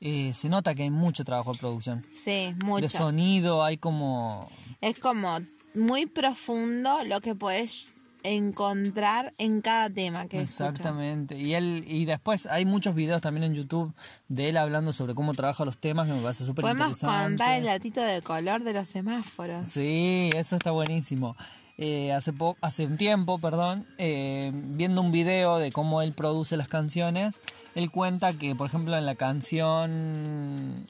eh, 0.01 0.33
se 0.35 0.49
nota 0.49 0.75
que 0.75 0.83
hay 0.83 0.91
mucho 0.91 1.25
trabajo 1.25 1.53
de 1.53 1.59
producción. 1.59 2.03
Sí, 2.25 2.55
De 2.57 2.57
mucho. 2.65 2.89
sonido, 2.89 3.63
hay 3.65 3.77
como... 3.79 4.51
Es 4.81 4.99
como 4.99 5.39
muy 5.75 6.07
profundo 6.07 7.05
lo 7.05 7.21
que 7.21 7.35
puedes 7.35 7.93
encontrar 8.25 9.33
en 9.39 9.61
cada 9.63 9.91
tema 9.91 10.27
que. 10.27 10.41
Exactamente. 10.41 11.37
Y 11.39 11.55
él 11.55 11.85
y 11.87 12.05
después 12.05 12.47
hay 12.47 12.65
muchos 12.65 12.95
videos 12.95 13.21
también 13.23 13.45
en 13.45 13.55
YouTube 13.55 13.93
de 14.29 14.49
él 14.51 14.57
hablando 14.57 14.93
sobre 14.93 15.15
cómo 15.15 15.35
trabaja 15.35 15.65
los 15.65 15.79
temas 15.79 16.07
que 16.07 16.13
me 16.15 16.23
parece 16.23 16.45
súper 16.45 16.63
Podemos 16.63 16.87
interesante. 16.89 17.25
contar 17.29 17.59
el 17.59 17.65
latito 17.67 18.01
de 18.01 18.23
color 18.23 18.63
de 18.65 18.73
los 18.75 18.89
semáforos. 18.89 19.69
Sí, 19.69 20.31
eso 20.37 20.57
está 20.57 20.71
buenísimo. 20.71 21.37
Eh, 21.79 22.13
hace, 22.13 22.33
po- 22.33 22.57
hace 22.61 22.87
un 22.87 22.97
tiempo, 22.97 23.39
perdón, 23.39 23.87
eh, 23.99 24.53
viendo 24.55 25.01
un 25.01 25.11
video 25.11 25.57
de 25.59 25.73
cómo 25.73 26.03
él 26.03 26.13
produce 26.13 26.57
las 26.57 26.69
canciones, 26.69 27.41
él 27.75 27.91
cuenta 27.91 28.35
que, 28.35 28.55
por 28.55 28.67
ejemplo, 28.67 28.97
en 28.97 29.07
la 29.07 29.15
canción 29.15 30.87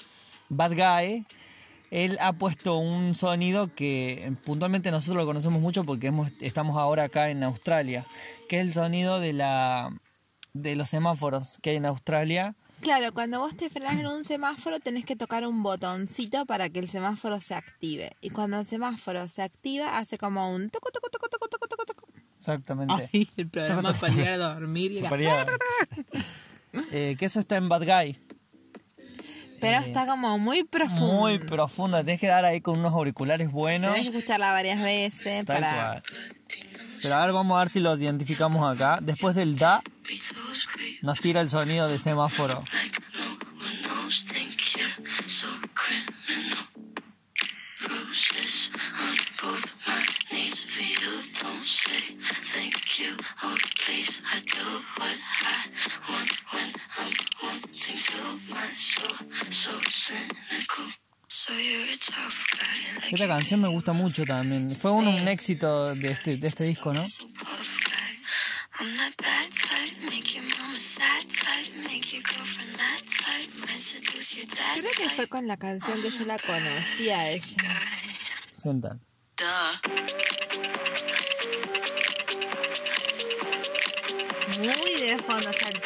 Bad 0.48 0.72
Guy, 0.72 1.24
él 1.90 2.18
ha 2.20 2.32
puesto 2.32 2.76
un 2.78 3.14
sonido 3.14 3.72
que 3.74 4.32
puntualmente 4.44 4.90
nosotros 4.90 5.16
lo 5.22 5.26
conocemos 5.26 5.60
mucho 5.60 5.84
porque 5.84 6.12
estamos 6.40 6.76
ahora 6.76 7.04
acá 7.04 7.30
en 7.30 7.42
Australia, 7.44 8.06
que 8.48 8.56
es 8.60 8.62
el 8.66 8.72
sonido 8.72 9.20
de 9.20 9.32
la 9.34 9.90
de 10.54 10.76
los 10.76 10.90
semáforos 10.90 11.58
que 11.62 11.70
hay 11.70 11.76
en 11.76 11.86
Australia. 11.86 12.54
Claro, 12.82 13.14
cuando 13.14 13.38
vos 13.38 13.56
te 13.56 13.70
frenás 13.70 13.94
en 13.98 14.06
un 14.08 14.24
semáforo 14.24 14.80
tenés 14.80 15.04
que 15.04 15.14
tocar 15.16 15.46
un 15.46 15.62
botoncito 15.62 16.44
para 16.46 16.68
que 16.68 16.80
el 16.80 16.88
semáforo 16.88 17.40
se 17.40 17.54
active. 17.54 18.10
Y 18.20 18.30
cuando 18.30 18.58
el 18.60 18.66
semáforo 18.66 19.28
se 19.28 19.40
activa 19.42 19.98
hace 19.98 20.18
como 20.18 20.52
un 20.52 20.68
toco 20.68 20.90
toco 20.90 21.08
toco 21.08 21.28
toco 21.28 21.48
toco 21.48 21.66
toco 21.68 21.84
toco. 21.86 22.08
Exactamente. 22.38 23.08
Ay, 23.12 23.30
el 23.36 23.48
programa 23.48 23.92
para 23.92 24.12
ir 24.12 24.28
a 24.28 24.36
dormir 24.36 24.92
y 24.92 24.98
era- 24.98 25.08
Paría- 25.08 25.46
Eh, 26.90 27.16
que 27.18 27.26
eso 27.26 27.38
está 27.38 27.56
en 27.56 27.68
Bad 27.68 27.84
Guy. 27.84 28.18
Pero 29.60 29.78
está 29.78 30.06
como 30.06 30.38
muy 30.38 30.64
profundo. 30.64 31.06
Muy 31.06 31.38
profunda, 31.38 32.02
tenés 32.02 32.18
que 32.18 32.26
dar 32.26 32.44
ahí 32.44 32.60
con 32.60 32.80
unos 32.80 32.92
auriculares 32.94 33.52
buenos. 33.52 33.92
Tenés 33.94 34.10
que 34.10 34.16
escucharla 34.18 34.50
varias 34.50 34.82
veces 34.82 35.44
Tal 35.46 35.60
para... 35.60 35.72
cual. 35.74 36.02
Pero 37.00 37.14
a 37.14 37.24
ver, 37.26 37.32
vamos 37.32 37.56
a 37.56 37.60
ver 37.60 37.68
si 37.68 37.78
lo 37.80 37.96
identificamos 37.96 38.74
acá. 38.74 38.98
Después 39.02 39.34
del 39.36 39.56
da, 39.56 39.82
nos 41.02 41.20
tira 41.20 41.40
el 41.40 41.50
sonido 41.50 41.88
de 41.88 41.98
semáforo. 41.98 42.62
Esta 63.10 63.28
canción 63.28 63.60
me 63.60 63.68
gusta 63.68 63.92
mucho 63.92 64.24
también. 64.24 64.70
Fue 64.70 64.90
un, 64.90 65.06
un 65.06 65.28
éxito 65.28 65.94
de 65.94 66.10
este, 66.10 66.36
de 66.36 66.48
este 66.48 66.64
disco, 66.64 66.92
¿no? 66.92 67.04
Creo 74.74 74.90
que 74.96 75.10
fue 75.10 75.26
con 75.26 75.46
la 75.46 75.56
canción 75.56 76.00
que 76.02 76.10
yo 76.10 76.24
la 76.24 76.38
conocía 76.38 77.20
a 77.20 77.30
ella. 77.30 77.56
Sientan. 78.52 79.00
Muy 84.58 85.00
de 85.00 85.18
fondo 85.18 85.50
está 85.50 85.68
el. 85.68 85.80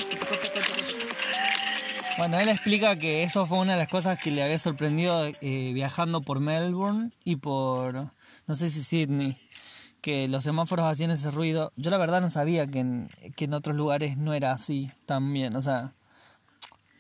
Bueno, 2.19 2.39
él 2.39 2.49
explica 2.49 2.97
que 2.97 3.23
eso 3.25 3.47
fue 3.47 3.59
una 3.59 3.75
de 3.75 3.79
las 3.79 3.89
cosas 3.89 4.19
que 4.23 4.31
le 4.31 4.43
había 4.43 4.59
sorprendido 4.59 5.27
eh, 5.27 5.73
viajando 5.75 6.23
por 6.23 6.41
Melbourne 6.41 7.11
y 7.25 7.37
por, 7.37 7.95
no 8.47 8.55
sé 8.55 8.71
si 8.71 8.83
Sydney, 8.83 9.37
que 10.01 10.27
los 10.27 10.45
semáforos 10.45 10.87
hacían 10.87 11.11
ese 11.11 11.31
ruido. 11.31 11.73
Yo 11.77 11.91
la 11.91 11.99
verdad 11.99 12.23
no 12.23 12.31
sabía 12.31 12.67
que 12.67 12.79
en, 12.79 13.11
que 13.37 13.45
en 13.45 13.53
otros 13.53 13.77
lugares 13.77 14.17
no 14.17 14.33
era 14.33 14.53
así 14.53 14.91
también, 15.05 15.57
o 15.57 15.63
sea, 15.63 15.93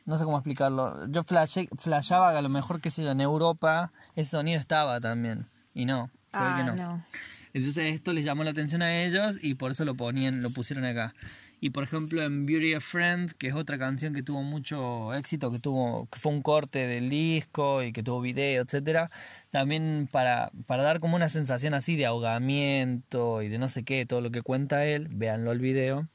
no 0.07 0.17
sé 0.19 0.25
cómo 0.25 0.39
explicarlo. 0.39 1.07
Yo 1.09 1.23
flashé, 1.25 1.69
flashaba 1.79 2.33
que 2.33 2.39
a 2.39 2.43
lo 2.43 2.49
mejor, 2.49 2.81
qué 2.81 2.91
sé 2.91 3.03
yo, 3.03 3.11
en 3.11 3.21
Europa 3.21 3.93
ese 4.15 4.31
sonido 4.31 4.59
estaba 4.59 5.01
también, 5.01 5.47
y 5.75 5.85
no, 5.85 6.11
se 6.33 6.39
ve 6.41 6.47
Ah, 6.49 6.57
que 6.59 6.71
no. 6.71 6.77
no. 6.77 7.05
Entonces 7.53 7.95
esto 7.95 8.13
les 8.13 8.23
llamó 8.25 8.45
la 8.45 8.51
atención 8.51 8.83
a 8.83 9.03
ellos 9.05 9.39
y 9.43 9.55
por 9.55 9.71
eso 9.71 9.87
lo 9.87 9.95
ponían, 9.95 10.43
lo 10.43 10.51
pusieron 10.51 10.85
acá. 10.85 11.15
Y 11.59 11.71
por 11.71 11.85
ejemplo 11.85 12.23
en 12.23 12.45
Beauty 12.45 12.75
of 12.75 12.85
Friend, 12.85 13.33
que 13.33 13.47
es 13.49 13.55
otra 13.55 13.79
canción 13.79 14.13
que 14.13 14.23
tuvo 14.23 14.43
mucho 14.43 15.15
éxito, 15.15 15.51
que 15.51 15.59
tuvo, 15.59 16.07
que 16.13 16.19
fue 16.21 16.33
un 16.33 16.43
corte 16.43 16.87
del 16.87 17.09
disco 17.09 17.83
y 17.83 17.93
que 17.93 18.03
tuvo 18.03 18.21
video, 18.21 18.63
etcétera, 18.63 19.11
también 19.51 20.07
para, 20.13 20.51
para 20.67 20.83
dar 20.83 21.01
como 21.01 21.17
una 21.17 21.31
sensación 21.31 21.73
así 21.73 21.97
de 21.97 22.05
ahogamiento 22.05 23.41
y 23.41 23.49
de 23.49 23.57
no 23.59 23.69
sé 23.71 23.85
qué, 23.85 24.05
todo 24.05 24.21
lo 24.21 24.31
que 24.31 24.43
cuenta 24.43 24.85
él, 24.85 25.09
véanlo 25.11 25.51
el 25.51 25.61
video. 25.61 26.07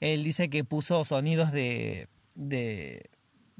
Él 0.00 0.24
dice 0.24 0.48
que 0.48 0.64
puso 0.64 1.04
sonidos 1.04 1.52
de, 1.52 2.08
de 2.34 3.10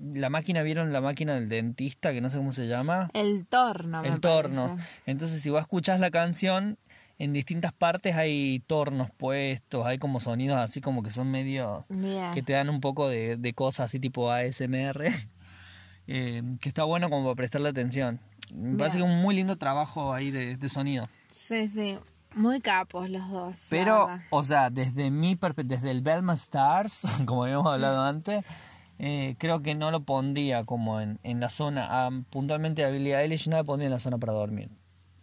la 0.01 0.31
máquina, 0.31 0.63
¿vieron 0.63 0.93
la 0.93 1.01
máquina 1.01 1.35
del 1.35 1.49
dentista? 1.49 2.13
Que 2.13 2.21
no 2.21 2.31
sé 2.31 2.39
cómo 2.39 2.53
se 2.53 2.67
llama 2.67 3.11
El 3.13 3.47
torno. 3.47 4.03
me 4.03 4.09
el 4.09 4.21
torno. 4.21 4.69
parece. 4.69 4.87
Entonces, 5.07 5.41
si 5.43 5.51
vos 5.51 5.61
escuchás 5.61 6.01
la 6.01 6.11
canción, 6.11 6.79
en 7.19 7.33
distintas 7.33 7.73
partes 7.73 8.17
hay 8.17 8.63
tornos 8.67 9.11
puestos, 9.11 9.85
hay 9.85 9.99
como 9.99 10.21
sonidos 10.21 10.59
así 10.59 10.81
como 10.81 11.03
que 11.03 11.11
son 11.11 11.31
medios 11.31 11.87
que 12.35 12.43
te 12.43 12.55
dan 12.55 12.71
un 12.71 12.81
poco 12.81 13.09
de, 13.09 13.37
de 13.37 13.53
cosas 13.53 13.87
así 13.87 14.01
tipo 14.01 14.31
ASMR, 14.31 15.05
eh, 16.07 16.43
que 16.61 16.69
está 16.69 16.85
bueno 16.85 17.11
como 17.11 17.25
para 17.25 17.37
prestarle 17.37 17.69
atención. 17.69 18.21
Me 18.55 18.79
parece 18.79 18.99
que 18.99 19.05
es 19.05 19.11
un 19.11 19.21
muy 19.21 19.37
lindo 19.37 19.57
trabajo 19.57 20.13
ahí 20.13 20.31
de, 20.31 20.57
de 20.57 20.69
sonido. 20.69 21.09
Sí, 21.31 21.69
sí. 21.69 21.99
Muy 22.35 22.61
capos 22.61 23.11
los 23.11 23.29
dos. 23.29 23.55
Pero, 23.71 24.09
o 24.31 24.45
sea, 24.45 24.71
desde 24.71 25.11
mi 25.11 25.37
desde 25.65 25.91
el 25.91 26.01
Belma 26.01 26.35
Stars, 26.35 27.03
como 27.27 27.45
habíamos 27.45 27.73
hablado 27.73 28.03
antes, 28.03 28.45
eh, 29.03 29.35
creo 29.39 29.63
que 29.63 29.75
no 29.75 29.91
lo 29.91 30.03
pondría 30.03 30.65
como 30.65 31.01
en, 31.01 31.19
en 31.23 31.41
la 31.41 31.49
zona, 31.49 31.87
ah, 31.89 32.11
puntualmente 32.29 32.89
Billie 32.91 33.17
Eilish 33.17 33.49
no 33.49 33.57
la 33.57 33.65
pondría 33.65 33.87
en 33.87 33.93
la 33.93 33.99
zona 33.99 34.19
para 34.19 34.35
dormir. 34.35 34.69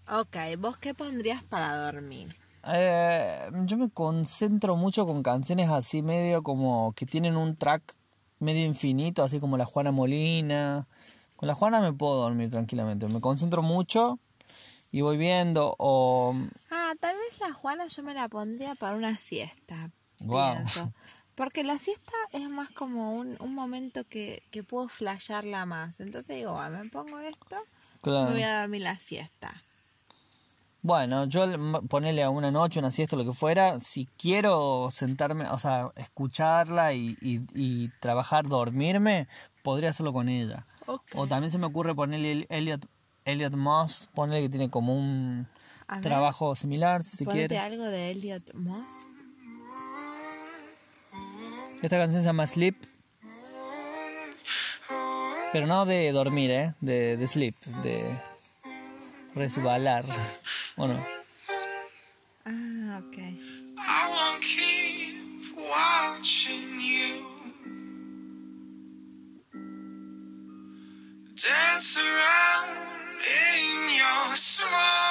Ok, 0.09 0.35
¿vos 0.57 0.77
qué 0.77 0.95
pondrías 0.95 1.43
para 1.43 1.77
dormir? 1.77 2.35
Eh, 2.65 3.47
yo 3.65 3.77
me 3.77 3.91
concentro 3.91 4.75
mucho 4.77 5.05
con 5.05 5.21
canciones 5.21 5.69
así 5.69 6.01
medio 6.01 6.41
como 6.41 6.93
que 6.95 7.05
tienen 7.05 7.37
un 7.37 7.55
track 7.55 7.95
medio 8.39 8.65
infinito, 8.65 9.21
así 9.21 9.39
como 9.39 9.57
la 9.57 9.65
Juana 9.65 9.91
Molina. 9.91 10.87
Con 11.35 11.45
la 11.45 11.53
Juana 11.53 11.79
me 11.79 11.93
puedo 11.93 12.15
dormir 12.15 12.49
tranquilamente. 12.49 13.07
Me 13.07 13.21
concentro 13.21 13.61
mucho 13.61 14.17
y 14.91 15.01
voy 15.01 15.17
viendo 15.17 15.75
o... 15.77 16.33
Ah, 16.71 16.93
tal 16.99 17.15
vez 17.15 17.39
la 17.39 17.53
Juana 17.53 17.85
yo 17.85 18.01
me 18.01 18.15
la 18.15 18.27
pondría 18.27 18.73
para 18.73 18.95
una 18.95 19.15
siesta. 19.17 19.91
Pienso. 20.17 20.91
Porque 21.37 21.63
la 21.63 21.77
siesta 21.77 22.11
es 22.31 22.49
más 22.49 22.71
como 22.71 23.13
un, 23.13 23.37
un 23.39 23.53
momento 23.53 24.03
que, 24.09 24.41
que 24.49 24.63
puedo 24.63 24.87
flashearla 24.89 25.67
más. 25.67 25.99
Entonces 25.99 26.35
digo, 26.35 26.59
ah, 26.59 26.69
me 26.69 26.89
pongo 26.89 27.19
esto, 27.19 27.57
Claro. 28.01 28.25
me 28.25 28.31
voy 28.33 28.41
a 28.41 28.61
dormir 28.61 28.81
la 28.81 28.97
siesta. 28.97 29.53
Bueno, 30.81 31.25
yo 31.25 31.45
ponerle 31.89 32.23
a 32.23 32.29
una 32.31 32.49
noche, 32.49 32.79
una 32.79 32.89
siesta, 32.91 33.15
lo 33.17 33.23
que 33.25 33.33
fuera, 33.33 33.79
si 33.79 34.07
quiero 34.17 34.87
sentarme, 34.89 35.47
o 35.49 35.59
sea, 35.59 35.91
escucharla 35.95 36.93
y, 36.93 37.15
y, 37.21 37.41
y 37.53 37.89
trabajar, 37.99 38.47
dormirme, 38.47 39.27
podría 39.63 39.89
hacerlo 39.91 40.13
con 40.13 40.29
ella. 40.29 40.65
O 41.13 41.27
también 41.27 41.51
se 41.51 41.57
me 41.59 41.65
ocurre 41.67 41.93
ponerle 41.93 42.31
el 42.31 42.47
Elliot, 42.49 42.85
Elliot 43.25 43.53
Moss, 43.53 44.09
ponerle 44.15 44.41
que 44.43 44.49
tiene 44.49 44.69
como 44.71 44.95
un 44.97 45.47
A 45.87 45.95
ver. 45.95 46.03
trabajo 46.03 46.55
similar, 46.55 47.03
si 47.03 47.25
quiere. 47.25 47.57
algo 47.59 47.83
de 47.83 48.11
Elliot 48.11 48.53
Moss. 48.55 49.07
Esta 51.81 51.97
canción 51.97 52.21
se 52.21 52.27
llama 52.27 52.47
Sleep. 52.47 52.75
Pero 55.53 55.65
no 55.67 55.85
de 55.85 56.11
dormir, 56.11 56.51
¿eh? 56.51 56.73
De, 56.81 57.15
de 57.17 57.27
sleep, 57.27 57.55
de 57.83 58.03
resbalar. 59.33 60.03
Bueno, 60.75 61.01
Ah, 62.45 63.01
ok. 63.05 63.17
I 63.17 64.07
won't 64.09 64.41
keep 64.41 65.55
watching 65.57 66.79
you 66.79 67.25
dance 71.35 71.97
around 71.97 72.77
in 73.21 73.95
your 73.95 74.35
smoke 74.35 75.06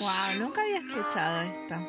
Wow, 0.00 0.38
nunca 0.38 0.60
había 0.62 0.78
escuchado 0.78 1.42
esta. 1.42 1.80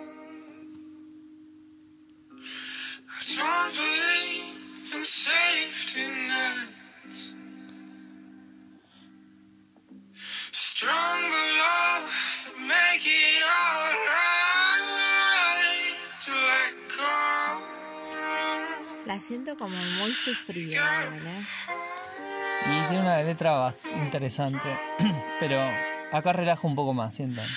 La 19.05 19.19
siento 19.19 19.57
como 19.57 19.75
muy 19.75 20.11
sufrida, 20.11 20.81
¿verdad? 21.09 21.41
Y 22.65 22.87
tiene 22.87 22.99
una 23.01 23.21
letra 23.23 23.73
interesante, 24.03 24.77
pero 25.39 25.59
acá 26.11 26.33
relaja 26.33 26.67
un 26.67 26.75
poco 26.75 26.93
más, 26.93 27.15
sientan. 27.15 27.47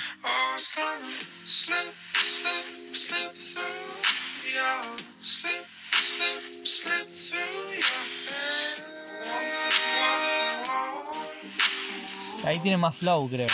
Ahí 12.45 12.59
tiene 12.59 12.77
más 12.77 12.97
flow, 12.97 13.29
creo. 13.29 13.49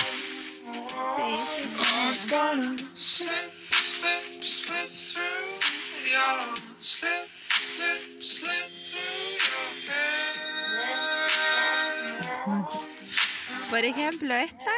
Por 13.70 13.84
ejemplo, 13.84 14.34
esta, 14.34 14.70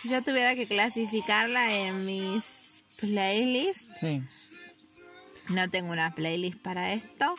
si 0.00 0.08
yo 0.10 0.22
tuviera 0.22 0.54
que 0.54 0.66
clasificarla 0.66 1.74
en 1.74 2.04
mis 2.04 2.84
playlists, 3.00 3.88
Sí. 3.98 4.22
no 5.48 5.68
tengo 5.70 5.92
una 5.92 6.14
playlist 6.14 6.58
para 6.60 6.92
esto, 6.92 7.34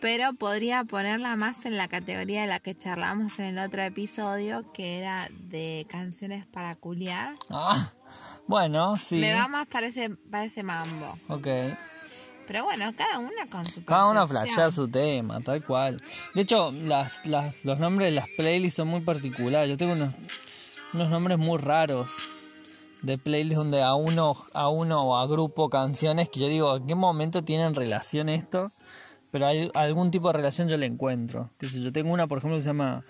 pero 0.00 0.32
podría 0.32 0.84
ponerla 0.84 1.36
más 1.36 1.64
en 1.64 1.76
la 1.76 1.88
categoría 1.88 2.40
de 2.42 2.46
la 2.48 2.60
que 2.60 2.74
charlamos 2.76 3.38
en 3.38 3.46
el 3.46 3.58
otro 3.58 3.82
episodio, 3.82 4.70
que 4.72 4.98
era 4.98 5.28
de 5.48 5.86
canciones 5.88 6.44
para 6.46 6.74
culiar. 6.74 7.34
Ah, 7.50 7.92
bueno, 8.48 8.96
sí. 8.96 9.16
Me 9.16 9.34
va 9.34 9.46
más 9.48 9.66
para 9.66 9.86
ese, 9.88 10.10
para 10.10 10.44
ese 10.44 10.62
mambo. 10.62 11.16
Ok. 11.28 11.46
Pero 12.46 12.64
bueno, 12.64 12.90
cada 12.96 13.18
una 13.18 13.46
con 13.50 13.66
su 13.66 13.84
Cada 13.84 14.10
percepción. 14.10 14.28
flashea 14.46 14.70
su 14.70 14.88
tema, 14.88 15.40
tal 15.42 15.62
cual. 15.62 15.98
De 16.34 16.40
hecho, 16.42 16.72
las, 16.72 17.26
las, 17.26 17.62
los 17.64 17.78
nombres 17.78 18.08
de 18.08 18.12
las 18.14 18.28
playlists 18.38 18.76
son 18.76 18.88
muy 18.88 19.02
particulares. 19.02 19.68
Yo 19.68 19.76
tengo 19.76 19.92
unos, 19.92 20.14
unos 20.92 21.10
nombres 21.10 21.38
muy 21.38 21.58
raros 21.58 22.10
de 23.02 23.18
playlists 23.18 23.56
donde 23.56 23.82
a 23.82 23.94
uno, 23.94 24.36
a 24.54 24.68
uno 24.68 25.18
agrupo 25.18 25.70
canciones 25.70 26.28
que 26.28 26.40
yo 26.40 26.48
digo, 26.48 26.76
¿en 26.76 26.86
qué 26.86 26.94
momento 26.94 27.44
tienen 27.44 27.74
relación 27.74 28.28
esto? 28.28 28.70
Pero 29.30 29.46
hay 29.46 29.70
algún 29.74 30.10
tipo 30.10 30.28
de 30.28 30.34
relación 30.34 30.68
yo 30.68 30.76
le 30.76 30.86
encuentro. 30.86 31.50
Si 31.60 31.82
yo 31.82 31.92
tengo 31.92 32.12
una, 32.12 32.26
por 32.26 32.38
ejemplo, 32.38 32.56
que 32.56 32.62
se 32.62 32.70
llama 32.70 33.04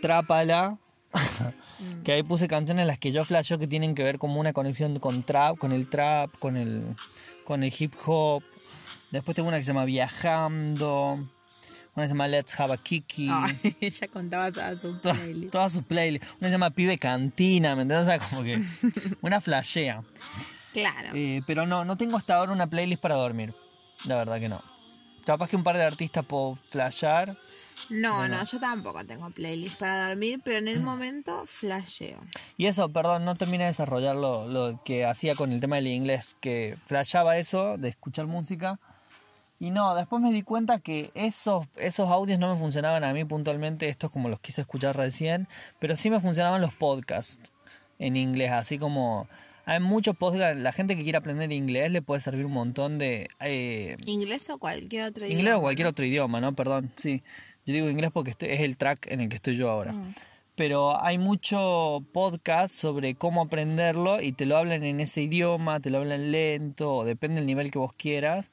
Trápala. 0.00 0.78
que 2.04 2.12
ahí 2.12 2.22
puse 2.22 2.48
canciones 2.48 2.82
en 2.82 2.88
las 2.88 2.98
que 2.98 3.12
yo 3.12 3.24
flasheo 3.24 3.58
que 3.58 3.66
tienen 3.66 3.94
que 3.94 4.04
ver 4.04 4.18
como 4.18 4.38
una 4.38 4.52
conexión 4.52 4.98
con 4.98 5.22
trap, 5.22 5.56
con 5.56 5.72
el 5.72 5.88
trap, 5.88 6.30
con 6.38 6.56
el, 6.56 6.94
con 7.44 7.64
el 7.64 7.72
hip 7.76 7.94
hop. 8.06 8.42
Después 9.10 9.34
tengo 9.34 9.48
una 9.48 9.56
que 9.56 9.64
se 9.64 9.68
llama 9.68 9.86
Viajando. 9.86 11.18
Una 11.98 12.06
se 12.06 12.14
llama 12.14 12.28
Let's 12.28 12.58
Have 12.60 12.74
a 12.74 12.76
Kiki. 12.76 13.28
Ella 13.80 14.06
contaba 14.12 14.52
toda 14.52 14.78
su 14.78 14.94
To- 14.98 15.10
playlist. 15.12 15.50
Todas 15.52 15.72
sus 15.72 15.82
playlists. 15.84 16.28
Una 16.40 16.48
se 16.48 16.52
llama 16.52 16.70
Pibe 16.70 16.96
Cantina, 16.96 17.74
¿me 17.74 17.82
entiendes? 17.82 18.06
O 18.06 18.10
sea, 18.10 18.18
como 18.20 18.44
que 18.44 18.62
una 19.20 19.40
flashea. 19.40 20.04
Claro. 20.72 21.08
Eh, 21.14 21.42
pero 21.46 21.66
no, 21.66 21.84
no 21.84 21.96
tengo 21.96 22.16
hasta 22.16 22.36
ahora 22.36 22.52
una 22.52 22.68
playlist 22.68 23.02
para 23.02 23.16
dormir. 23.16 23.52
La 24.04 24.14
verdad 24.14 24.38
que 24.38 24.48
no. 24.48 24.62
Capaz 25.26 25.48
que 25.48 25.56
un 25.56 25.64
par 25.64 25.76
de 25.76 25.82
artistas 25.82 26.24
puedo 26.24 26.56
flashear. 26.70 27.36
No, 27.90 28.28
no, 28.28 28.44
yo 28.44 28.60
tampoco 28.60 29.04
tengo 29.04 29.30
playlist 29.30 29.76
para 29.78 30.08
dormir, 30.08 30.40
pero 30.44 30.58
en 30.58 30.68
el 30.68 30.80
momento 30.80 31.44
flasheo. 31.46 32.20
Y 32.56 32.66
eso, 32.66 32.88
perdón, 32.90 33.24
no 33.24 33.34
terminé 33.34 33.64
de 33.64 33.70
desarrollar 33.70 34.14
lo, 34.14 34.46
lo 34.46 34.80
que 34.84 35.04
hacía 35.04 35.34
con 35.34 35.50
el 35.52 35.60
tema 35.60 35.76
del 35.76 35.88
inglés, 35.88 36.36
que 36.40 36.76
flashaba 36.86 37.38
eso 37.38 37.76
de 37.76 37.88
escuchar 37.88 38.26
música. 38.26 38.78
Y 39.60 39.70
no, 39.70 39.94
después 39.96 40.22
me 40.22 40.32
di 40.32 40.42
cuenta 40.42 40.78
que 40.78 41.10
esos, 41.14 41.66
esos 41.76 42.08
audios 42.10 42.38
no 42.38 42.52
me 42.54 42.60
funcionaban 42.60 43.02
a 43.04 43.12
mí 43.12 43.24
puntualmente, 43.24 43.88
estos 43.88 44.10
como 44.10 44.28
los 44.28 44.38
quise 44.40 44.60
escuchar 44.60 44.96
recién, 44.96 45.48
pero 45.80 45.96
sí 45.96 46.10
me 46.10 46.20
funcionaban 46.20 46.60
los 46.60 46.72
podcasts 46.74 47.50
en 47.98 48.16
inglés, 48.16 48.52
así 48.52 48.78
como 48.78 49.26
hay 49.64 49.80
muchos 49.80 50.16
podcasts, 50.16 50.60
la 50.60 50.70
gente 50.72 50.96
que 50.96 51.02
quiere 51.02 51.18
aprender 51.18 51.50
inglés 51.52 51.90
le 51.90 52.00
puede 52.02 52.20
servir 52.20 52.46
un 52.46 52.52
montón 52.52 52.98
de... 52.98 53.28
eh, 53.40 53.96
Inglés 54.06 54.48
o 54.50 54.58
cualquier 54.58 55.08
otro 55.08 55.24
Inglés 55.26 55.40
idioma. 55.42 55.58
o 55.58 55.60
cualquier 55.62 55.88
otro 55.88 56.04
idioma, 56.06 56.40
¿no? 56.40 56.54
Perdón, 56.54 56.92
sí. 56.96 57.22
Yo 57.66 57.74
digo 57.74 57.90
inglés 57.90 58.10
porque 58.14 58.30
estoy- 58.30 58.48
es 58.50 58.60
el 58.60 58.76
track 58.78 59.08
en 59.10 59.20
el 59.20 59.28
que 59.28 59.36
estoy 59.36 59.56
yo 59.56 59.68
ahora. 59.68 59.94
Pero 60.54 61.00
hay 61.02 61.18
mucho 61.18 62.02
podcast 62.12 62.74
sobre 62.74 63.14
cómo 63.14 63.42
aprenderlo 63.42 64.22
y 64.22 64.32
te 64.32 64.46
lo 64.46 64.56
hablan 64.56 64.84
en 64.84 65.00
ese 65.00 65.22
idioma, 65.22 65.80
te 65.80 65.90
lo 65.90 65.98
hablan 65.98 66.32
lento, 66.32 66.94
o 66.94 67.04
depende 67.04 67.36
del 67.36 67.46
nivel 67.46 67.70
que 67.70 67.78
vos 67.78 67.92
quieras. 67.92 68.50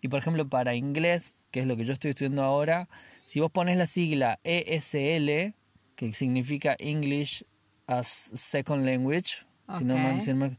Y 0.00 0.08
por 0.08 0.20
ejemplo, 0.20 0.48
para 0.48 0.74
inglés, 0.74 1.40
que 1.50 1.60
es 1.60 1.66
lo 1.66 1.76
que 1.76 1.84
yo 1.84 1.92
estoy 1.92 2.10
estudiando 2.10 2.42
ahora, 2.42 2.88
si 3.26 3.40
vos 3.40 3.50
pones 3.50 3.76
la 3.76 3.86
sigla 3.86 4.38
ESL, 4.44 5.54
que 5.96 6.12
significa 6.12 6.76
English 6.78 7.44
as 7.86 8.30
Second 8.32 8.84
Language, 8.86 9.46
si 9.76 9.84
no 9.84 10.22
si 10.22 10.32
no 10.32 10.56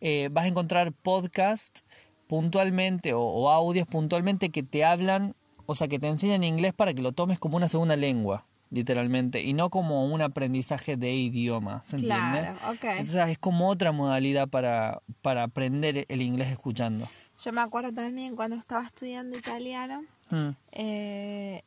eh, 0.00 0.28
vas 0.32 0.44
a 0.44 0.48
encontrar 0.48 0.92
podcast 0.92 1.80
puntualmente 2.26 3.14
o, 3.14 3.20
o 3.22 3.50
audios 3.50 3.86
puntualmente 3.86 4.50
que 4.50 4.62
te 4.62 4.84
hablan, 4.84 5.34
o 5.66 5.74
sea, 5.74 5.86
que 5.86 5.98
te 5.98 6.08
enseñan 6.08 6.42
inglés 6.42 6.72
para 6.72 6.92
que 6.92 7.02
lo 7.02 7.12
tomes 7.12 7.38
como 7.38 7.56
una 7.56 7.68
segunda 7.68 7.94
lengua, 7.94 8.46
literalmente, 8.70 9.42
y 9.42 9.52
no 9.52 9.70
como 9.70 10.04
un 10.06 10.22
aprendizaje 10.22 10.96
de 10.96 11.12
idioma, 11.12 11.82
¿se 11.84 11.96
entiende? 11.96 12.40
Claro, 12.40 12.58
ok. 12.70 12.84
Entonces 12.98 13.28
es 13.28 13.38
como 13.38 13.68
otra 13.68 13.92
modalidad 13.92 14.48
para, 14.48 15.02
para 15.20 15.44
aprender 15.44 16.06
el 16.08 16.22
inglés 16.22 16.50
escuchando. 16.50 17.08
Yo 17.44 17.52
me 17.52 17.60
acuerdo 17.60 17.92
también 17.92 18.36
cuando 18.36 18.56
estaba 18.56 18.84
estudiando 18.84 19.36
italiano, 19.36 20.04
Mm. 20.30 20.50
eh, 20.72 21.64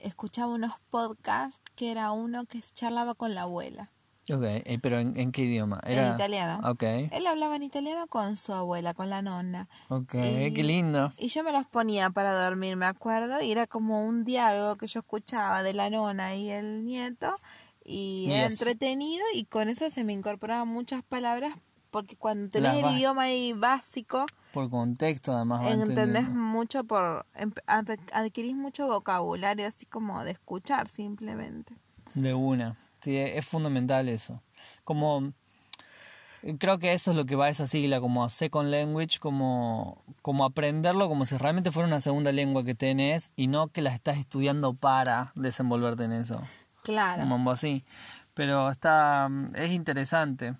escuchaba 0.00 0.52
unos 0.54 0.72
podcasts 0.90 1.60
que 1.76 1.90
era 1.90 2.10
uno 2.12 2.44
que 2.46 2.60
charlaba 2.74 3.14
con 3.14 3.34
la 3.34 3.42
abuela. 3.42 3.90
Ok, 4.32 4.42
eh, 4.44 4.78
pero 4.80 4.98
¿en, 4.98 5.16
en 5.18 5.32
qué 5.32 5.42
idioma? 5.42 5.80
En 5.84 6.14
italiano. 6.14 6.60
Ok, 6.70 6.82
Él 6.82 7.26
hablaba 7.26 7.56
en 7.56 7.62
italiano 7.64 8.06
con 8.06 8.36
su 8.36 8.52
abuela, 8.52 8.94
con 8.94 9.10
la 9.10 9.22
nonna. 9.22 9.68
ok, 9.88 10.14
Y- 10.14 10.54
qué 10.54 10.62
lindo. 10.62 11.12
Y 11.18 11.28
yo 11.28 11.42
me 11.42 11.52
los 11.52 11.66
ponía 11.66 12.10
para 12.10 12.32
dormir, 12.44 12.76
me 12.76 12.86
acuerdo, 12.86 13.42
y 13.42 13.50
era 13.50 13.66
como 13.66 14.06
un 14.06 14.24
diálogo 14.24 14.76
que 14.76 14.86
yo 14.86 15.00
escuchaba 15.00 15.62
de 15.62 15.74
la 15.74 15.90
nona 15.90 16.34
y 16.36 16.50
el 16.50 16.84
nieto, 16.84 17.34
y 17.84 18.28
era 18.30 18.46
entretenido, 18.46 19.24
y 19.34 19.44
con 19.46 19.68
eso 19.68 19.90
se 19.90 20.04
me 20.04 20.12
incorporaban 20.12 20.68
muchas 20.68 21.02
palabras, 21.02 21.54
porque 21.90 22.16
cuando 22.16 22.48
tenés 22.50 22.74
Las 22.82 22.92
el 22.92 22.96
idioma 22.98 23.22
ahí 23.22 23.52
básico, 23.52 24.26
Por 24.52 24.68
contexto, 24.70 25.32
además. 25.32 25.62
va 25.62 25.70
entendés 25.70 26.28
mucho 26.28 26.84
por, 26.84 27.24
em- 27.34 27.52
ad- 27.66 27.98
adquirís 28.12 28.56
mucho 28.56 28.86
vocabulario, 28.88 29.66
así 29.66 29.86
como 29.86 30.22
de 30.24 30.32
escuchar 30.32 30.88
simplemente. 30.88 31.74
De 32.14 32.34
una. 32.34 32.76
Sí, 33.00 33.16
e- 33.16 33.38
es 33.38 33.46
fundamental 33.46 34.08
eso. 34.08 34.42
Como 34.84 35.32
creo 36.58 36.78
que 36.78 36.92
eso 36.94 37.10
es 37.10 37.16
lo 37.16 37.24
que 37.26 37.36
va 37.36 37.46
a 37.46 37.48
esa 37.50 37.66
sigla, 37.66 38.00
como 38.00 38.28
second 38.28 38.70
language, 38.70 39.18
como, 39.20 40.02
como 40.22 40.44
aprenderlo 40.44 41.08
como 41.08 41.24
si 41.26 41.36
realmente 41.36 41.70
fuera 41.70 41.86
una 41.86 42.00
segunda 42.00 42.32
lengua 42.32 42.64
que 42.64 42.74
tenés 42.74 43.32
y 43.36 43.46
no 43.46 43.68
que 43.68 43.82
la 43.82 43.94
estás 43.94 44.16
estudiando 44.18 44.74
para 44.74 45.32
desenvolverte 45.34 46.04
en 46.04 46.12
eso. 46.12 46.40
Claro. 46.82 47.22
Un 47.22 47.28
mambo 47.28 47.50
así. 47.50 47.84
Pero 48.34 48.70
está 48.70 49.28
es 49.54 49.70
interesante. 49.70 50.54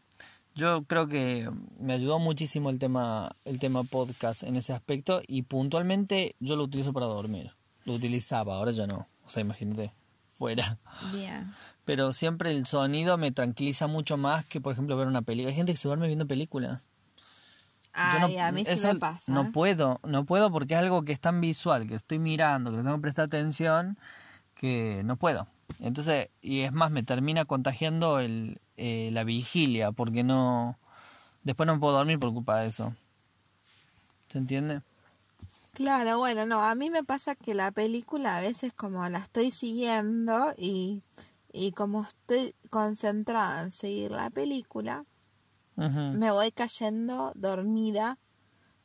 Yo 0.54 0.84
creo 0.84 1.06
que 1.06 1.48
me 1.78 1.94
ayudó 1.94 2.18
muchísimo 2.18 2.70
el 2.70 2.78
tema 2.78 3.30
el 3.44 3.58
tema 3.58 3.84
podcast 3.84 4.42
en 4.42 4.56
ese 4.56 4.72
aspecto 4.72 5.22
y 5.26 5.42
puntualmente 5.42 6.34
yo 6.40 6.56
lo 6.56 6.64
utilizo 6.64 6.92
para 6.92 7.06
dormir. 7.06 7.52
Lo 7.84 7.94
utilizaba, 7.94 8.56
ahora 8.56 8.72
ya 8.72 8.86
no. 8.86 9.08
O 9.24 9.30
sea, 9.30 9.40
imagínate, 9.42 9.92
fuera 10.36 10.78
Bien. 11.12 11.52
pero 11.84 12.12
siempre 12.12 12.50
el 12.50 12.66
sonido 12.66 13.16
me 13.16 13.30
tranquiliza 13.30 13.86
mucho 13.86 14.16
más 14.16 14.44
que, 14.44 14.60
por 14.60 14.72
ejemplo, 14.72 14.96
ver 14.96 15.06
una 15.06 15.22
película. 15.22 15.50
Hay 15.50 15.56
gente 15.56 15.72
que 15.72 15.78
se 15.78 15.86
duerme 15.88 16.08
viendo 16.08 16.26
películas. 16.26 16.88
Ay, 17.92 18.36
no- 18.36 18.42
a 18.44 18.52
mí 18.52 18.64
sí 18.64 18.70
eso 18.72 18.92
me 18.94 19.00
pasa. 19.00 19.32
No 19.32 19.52
puedo, 19.52 20.00
no 20.04 20.24
puedo 20.24 20.50
porque 20.52 20.74
es 20.74 20.80
algo 20.80 21.04
que 21.04 21.12
es 21.12 21.20
tan 21.20 21.40
visual, 21.40 21.88
que 21.88 21.94
estoy 21.96 22.18
mirando, 22.18 22.70
que 22.70 22.78
tengo 22.78 22.96
que 22.96 23.02
prestar 23.02 23.24
atención, 23.26 23.98
que 24.54 25.02
no 25.04 25.16
puedo. 25.16 25.48
Entonces, 25.80 26.28
y 26.40 26.60
es 26.60 26.72
más, 26.72 26.90
me 26.90 27.02
termina 27.02 27.44
contagiando 27.44 28.18
el, 28.20 28.60
eh, 28.80 29.10
la 29.12 29.24
vigilia, 29.24 29.92
porque 29.92 30.24
no... 30.24 30.78
Después 31.42 31.66
no 31.66 31.78
puedo 31.78 31.94
dormir 31.94 32.18
por 32.18 32.32
culpa 32.32 32.60
de 32.60 32.68
eso. 32.68 32.94
¿Se 34.28 34.38
entiende? 34.38 34.82
Claro, 35.72 36.18
bueno, 36.18 36.46
no, 36.46 36.62
a 36.62 36.74
mí 36.74 36.90
me 36.90 37.04
pasa 37.04 37.34
que 37.34 37.54
la 37.54 37.70
película 37.70 38.36
a 38.36 38.40
veces 38.40 38.72
como 38.72 39.08
la 39.08 39.18
estoy 39.18 39.50
siguiendo 39.50 40.54
y, 40.56 41.02
y 41.52 41.72
como 41.72 42.02
estoy 42.02 42.54
concentrada 42.70 43.62
en 43.62 43.72
seguir 43.72 44.10
la 44.10 44.30
película, 44.30 45.04
me 45.76 46.30
voy 46.30 46.52
cayendo 46.52 47.32
dormida 47.34 48.18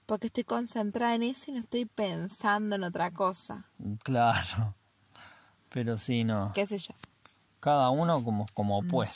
porque 0.06 0.28
estoy 0.28 0.46
concentrada 0.46 1.16
en 1.16 1.24
eso 1.24 1.52
y 1.52 1.56
no 1.56 1.60
estoy 1.60 1.86
pensando 1.86 2.76
en 2.76 2.84
otra 2.84 3.12
cosa. 3.12 3.66
Claro. 4.04 4.76
Pero 5.70 5.98
sí, 5.98 6.24
no. 6.24 6.52
¿Qué 6.54 6.66
sé 6.66 6.78
yo? 6.78 6.94
Cada 7.66 7.90
uno 7.90 8.24
como, 8.24 8.46
como 8.54 8.84
Mm. 8.84 8.88
pueda. 8.88 9.12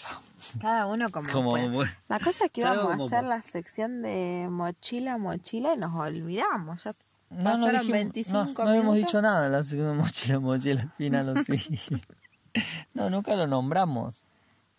Cada 0.60 0.88
uno 0.88 1.12
como, 1.12 1.30
Como 1.32 1.52
puede. 1.52 1.88
La 2.08 2.20
cosa 2.20 2.46
es 2.46 2.52
que 2.52 2.62
íbamos 2.62 3.00
a 3.00 3.06
hacer 3.06 3.24
la 3.24 3.44
sección 3.44 4.02
de 4.02 4.48
mochila, 4.50 5.20
mochila 5.20 5.76
y 5.76 5.78
nos 5.78 5.94
olvidamos. 5.94 6.84
Ya 6.84 6.92
No, 7.30 7.58
no, 7.60 7.68
dijimos- 7.68 7.92
25 7.92 8.34
no, 8.34 8.64
no 8.64 8.70
habíamos 8.72 8.96
dicho 8.96 9.22
nada 9.22 9.46
en 9.46 9.52
la 9.52 9.64
segunda 9.64 9.94
mochila, 9.94 10.40
mochila 10.40 10.82
al 10.82 10.92
final, 10.94 11.30
¿o 11.30 11.44
sí? 11.44 11.54
no, 12.96 13.12
nunca 13.12 13.36
lo 13.36 13.46
nombramos. 13.46 14.24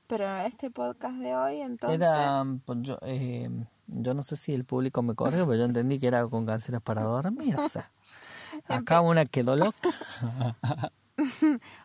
Pero 0.08 0.26
este 0.38 0.72
podcast 0.72 1.14
de 1.18 1.36
hoy, 1.36 1.60
entonces... 1.60 2.00
Era, 2.00 2.44
pues, 2.64 2.78
yo, 2.82 2.98
eh, 3.02 3.48
yo 3.86 4.14
no 4.14 4.24
sé 4.24 4.34
si 4.34 4.52
el 4.52 4.64
público 4.64 5.00
me 5.02 5.14
corre, 5.14 5.36
pero 5.44 5.54
yo 5.54 5.64
entendí 5.64 6.00
que 6.00 6.08
era 6.08 6.26
con 6.26 6.44
canciones 6.44 6.82
para 6.82 7.04
dormir, 7.04 7.54
o 7.54 7.68
sea. 7.68 7.88
Acá 8.66 9.00
una 9.00 9.26
quedó 9.26 9.54
loca. 9.54 9.88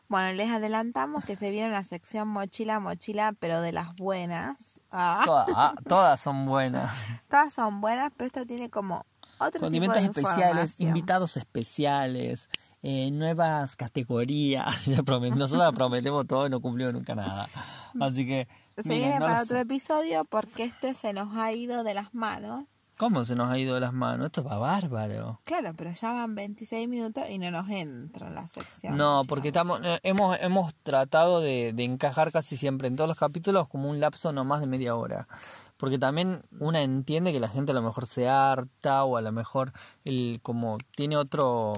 Bueno, 0.08 0.34
les 0.34 0.50
adelantamos 0.52 1.26
que 1.26 1.36
se 1.36 1.50
viene 1.50 1.72
la 1.72 1.84
sección 1.84 2.28
mochila, 2.28 2.80
mochila, 2.80 3.34
pero 3.40 3.62
de 3.62 3.72
las 3.72 3.96
buenas. 3.96 4.80
Ah, 4.92 5.24
Todas, 5.26 5.48
ah, 5.56 5.74
todas 5.88 6.20
son 6.20 6.46
buenas. 6.46 6.92
todas 7.30 7.54
son 7.54 7.82
buenas, 7.82 8.12
pero 8.16 8.28
esta 8.28 8.46
tiene 8.46 8.70
como 8.70 9.06
otro 9.40 9.60
Condimentos 9.60 10.00
tipo 10.00 10.14
de 10.14 10.22
especiales, 10.22 10.80
invitados 10.80 11.38
especiales, 11.38 12.50
eh, 12.84 13.10
nuevas 13.12 13.76
categorías. 13.76 14.88
Nosotros 15.36 15.74
prometemos 15.74 16.28
todo 16.28 16.48
y 16.48 16.50
no 16.50 16.62
cumplimos 16.62 16.94
nunca 16.94 17.16
nada. 17.16 17.50
Así 18.00 18.28
que. 18.28 18.48
Se 18.78 18.90
miren, 18.90 19.00
viene 19.00 19.20
no 19.20 19.26
para 19.26 19.42
otro 19.42 19.58
episodio 19.58 20.26
porque 20.26 20.66
este 20.66 20.94
se 20.96 21.14
nos 21.14 21.36
ha 21.36 21.52
ido 21.54 21.84
de 21.84 21.94
las 21.94 22.14
manos. 22.14 22.66
¿Cómo 22.98 23.26
se 23.26 23.36
nos 23.36 23.52
ha 23.52 23.58
ido 23.60 23.76
de 23.76 23.82
las 23.82 23.92
manos? 23.92 24.28
Esto 24.28 24.44
va 24.44 24.58
bárbaro. 24.58 25.42
Claro, 25.44 25.74
pero 25.76 25.92
ya 25.92 26.14
van 26.14 26.34
26 26.34 26.88
minutos 26.88 27.26
y 27.30 27.38
no 27.38 27.52
nos 27.52 27.70
entra 27.70 28.28
en 28.28 28.36
la 28.36 28.48
sección. 28.48 28.96
No, 28.96 29.24
porque 29.28 29.50
estamos, 29.50 29.82
eh, 29.84 30.00
hemos, 30.04 30.40
hemos 30.40 30.74
tratado 30.76 31.42
de, 31.42 31.74
de 31.74 31.84
encajar 31.84 32.32
casi 32.32 32.56
siempre 32.56 32.88
en 32.88 32.96
todos 32.96 33.10
los 33.10 33.18
capítulos 33.18 33.68
como 33.68 33.90
un 33.90 34.00
lapso 34.00 34.32
no 34.32 34.46
más 34.46 34.62
de 34.62 34.68
media 34.68 34.96
hora. 34.96 35.28
Porque 35.76 36.00
también 36.00 36.42
una 36.60 36.84
entiende 36.84 37.34
que 37.34 37.42
la 37.42 37.50
gente 37.50 37.74
a 37.74 37.76
lo 37.76 37.82
mejor 37.82 38.06
se 38.08 38.30
harta 38.30 39.04
o 39.04 39.18
a 39.18 39.22
lo 39.22 39.32
mejor 39.34 39.74
el 40.06 40.40
como 40.42 40.78
tiene 40.96 41.18
otro, 41.18 41.74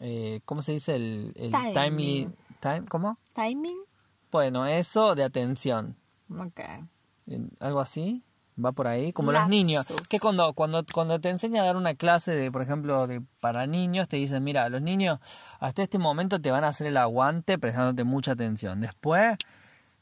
eh, 0.00 0.40
¿cómo 0.44 0.60
se 0.62 0.72
dice? 0.72 0.96
El, 0.96 1.32
el 1.36 1.52
Timing. 1.52 1.74
timely, 1.74 2.28
time, 2.58 2.84
¿cómo? 2.88 3.16
¿Timing? 3.34 3.78
Bueno, 4.32 4.66
eso 4.66 5.14
de 5.14 5.22
atención. 5.22 5.96
Ok. 6.36 6.60
Algo 7.60 7.78
así 7.80 8.24
va 8.62 8.72
por 8.72 8.86
ahí 8.86 9.12
como 9.12 9.32
los 9.32 9.48
niños 9.48 9.86
que 10.08 10.20
cuando 10.20 10.52
cuando 10.52 10.84
cuando 10.92 11.20
te 11.20 11.30
enseña 11.30 11.62
a 11.62 11.64
dar 11.66 11.76
una 11.76 11.94
clase 11.94 12.34
de 12.34 12.52
por 12.52 12.62
ejemplo 12.62 13.06
de 13.06 13.22
para 13.40 13.66
niños 13.66 14.08
te 14.08 14.16
dicen 14.18 14.44
mira 14.44 14.68
los 14.68 14.82
niños 14.82 15.20
hasta 15.58 15.82
este 15.82 15.98
momento 15.98 16.40
te 16.40 16.50
van 16.50 16.64
a 16.64 16.68
hacer 16.68 16.86
el 16.86 16.96
aguante 16.96 17.58
prestándote 17.58 18.04
mucha 18.04 18.32
atención. 18.32 18.80
Después 18.80 19.38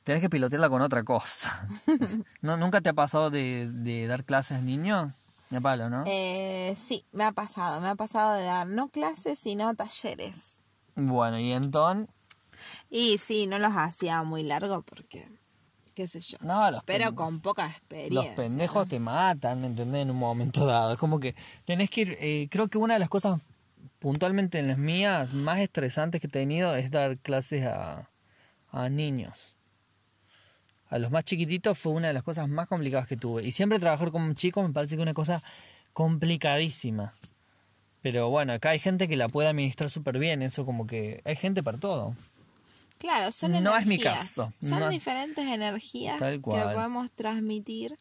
tenés 0.03 0.21
que 0.21 0.31
pilotearla 0.31 0.69
con 0.69 0.83
otra 0.83 1.05
cosa 1.05 1.69
no 2.43 2.57
nunca 2.57 2.81
te 2.81 2.89
ha 2.89 2.95
pasado 2.95 3.31
de, 3.31 3.69
de 3.71 4.07
dar 4.07 4.25
clases 4.25 4.59
a 4.59 4.61
niños 4.63 5.25
ni 5.51 5.59
a 5.59 5.61
palo 5.61 5.91
no 5.91 6.05
Eh, 6.07 6.77
sí, 6.79 7.05
me 7.13 7.25
ha 7.25 7.33
pasado. 7.33 7.81
Me 7.81 7.89
ha 7.89 7.95
pasado 7.97 8.35
de 8.35 8.45
dar 8.45 8.67
no 8.67 8.89
clases, 8.89 9.39
sino 9.39 9.75
talleres. 9.75 10.57
bueno 10.95 11.39
y 11.39 11.53
entonces 11.53 12.09
Y 12.89 13.19
sí, 13.19 13.47
no 13.47 13.59
los 13.59 13.73
hacía 13.77 14.23
muy 14.23 14.43
largo 14.43 14.83
porque, 14.83 15.29
qué 16.01 16.09
sé 16.09 16.21
yo. 16.21 16.39
no 16.41 16.71
los 16.71 16.83
Pero 16.85 17.15
con 17.15 17.41
poca 17.41 17.67
los 17.67 17.75
experiencia. 17.77 18.37
pendejos 18.37 18.89
te 18.89 18.99
matan, 18.99 19.61
¿me 19.61 19.67
entendés? 19.67 20.03
En 20.03 20.11
un 20.11 20.17
momento 20.19 20.65
dado. 20.67 20.93
Es 20.95 20.99
como 20.99 21.21
que 21.21 21.35
tenés 21.65 21.91
que 21.91 22.01
ir. 22.03 22.17
eh, 22.21 22.49
creo 22.51 22.69
que 22.69 22.79
una 22.79 22.95
de 22.95 23.01
las 23.01 23.09
cosas 23.09 23.41
puntualmente 23.99 24.59
en 24.59 24.69
las 24.69 24.79
mías 24.79 25.33
más 25.35 25.59
estresantes 25.59 26.21
que 26.21 26.27
he 26.27 26.31
tenido 26.31 26.75
es 26.75 26.91
dar 26.91 27.19
clases 27.19 27.67
a, 27.67 28.09
a 28.73 28.89
niños. 28.89 29.57
A 30.89 30.99
los 30.99 31.11
más 31.11 31.25
chiquititos 31.25 31.79
fue 31.79 31.93
una 31.93 32.09
de 32.09 32.15
las 32.15 32.23
cosas 32.23 32.49
más 32.49 32.67
complicadas 32.67 33.07
que 33.07 33.17
tuve. 33.17 33.45
Y 33.45 33.53
siempre 33.53 33.79
trabajar 33.79 34.11
con 34.11 34.35
chicos 34.35 34.67
me 34.67 34.73
parece 34.73 34.97
que 34.97 35.03
es 35.03 35.05
una 35.05 35.15
cosa 35.15 35.43
complicadísima. 35.93 37.15
Pero 38.03 38.31
bueno, 38.31 38.55
acá 38.55 38.71
hay 38.71 38.79
gente 38.79 39.07
que 39.07 39.17
la 39.17 39.29
puede 39.29 39.49
administrar 39.49 39.91
súper 39.91 40.19
bien. 40.19 40.43
Eso 40.43 40.65
como 40.65 40.87
que 40.87 41.21
hay 41.25 41.37
gente 41.37 41.63
para 41.63 41.79
todo. 41.79 42.17
Claro, 43.01 43.33
son 43.33 43.53
No 43.63 43.75
es 43.77 43.87
mi 43.87 43.95
energías. 43.95 44.19
caso, 44.19 44.53
Son 44.61 44.79
no 44.79 44.91
diferentes 44.91 45.47
energías 45.47 46.19
Tal 46.19 46.35
que 46.35 46.41
podemos 46.41 47.11
transmitir 47.13 47.99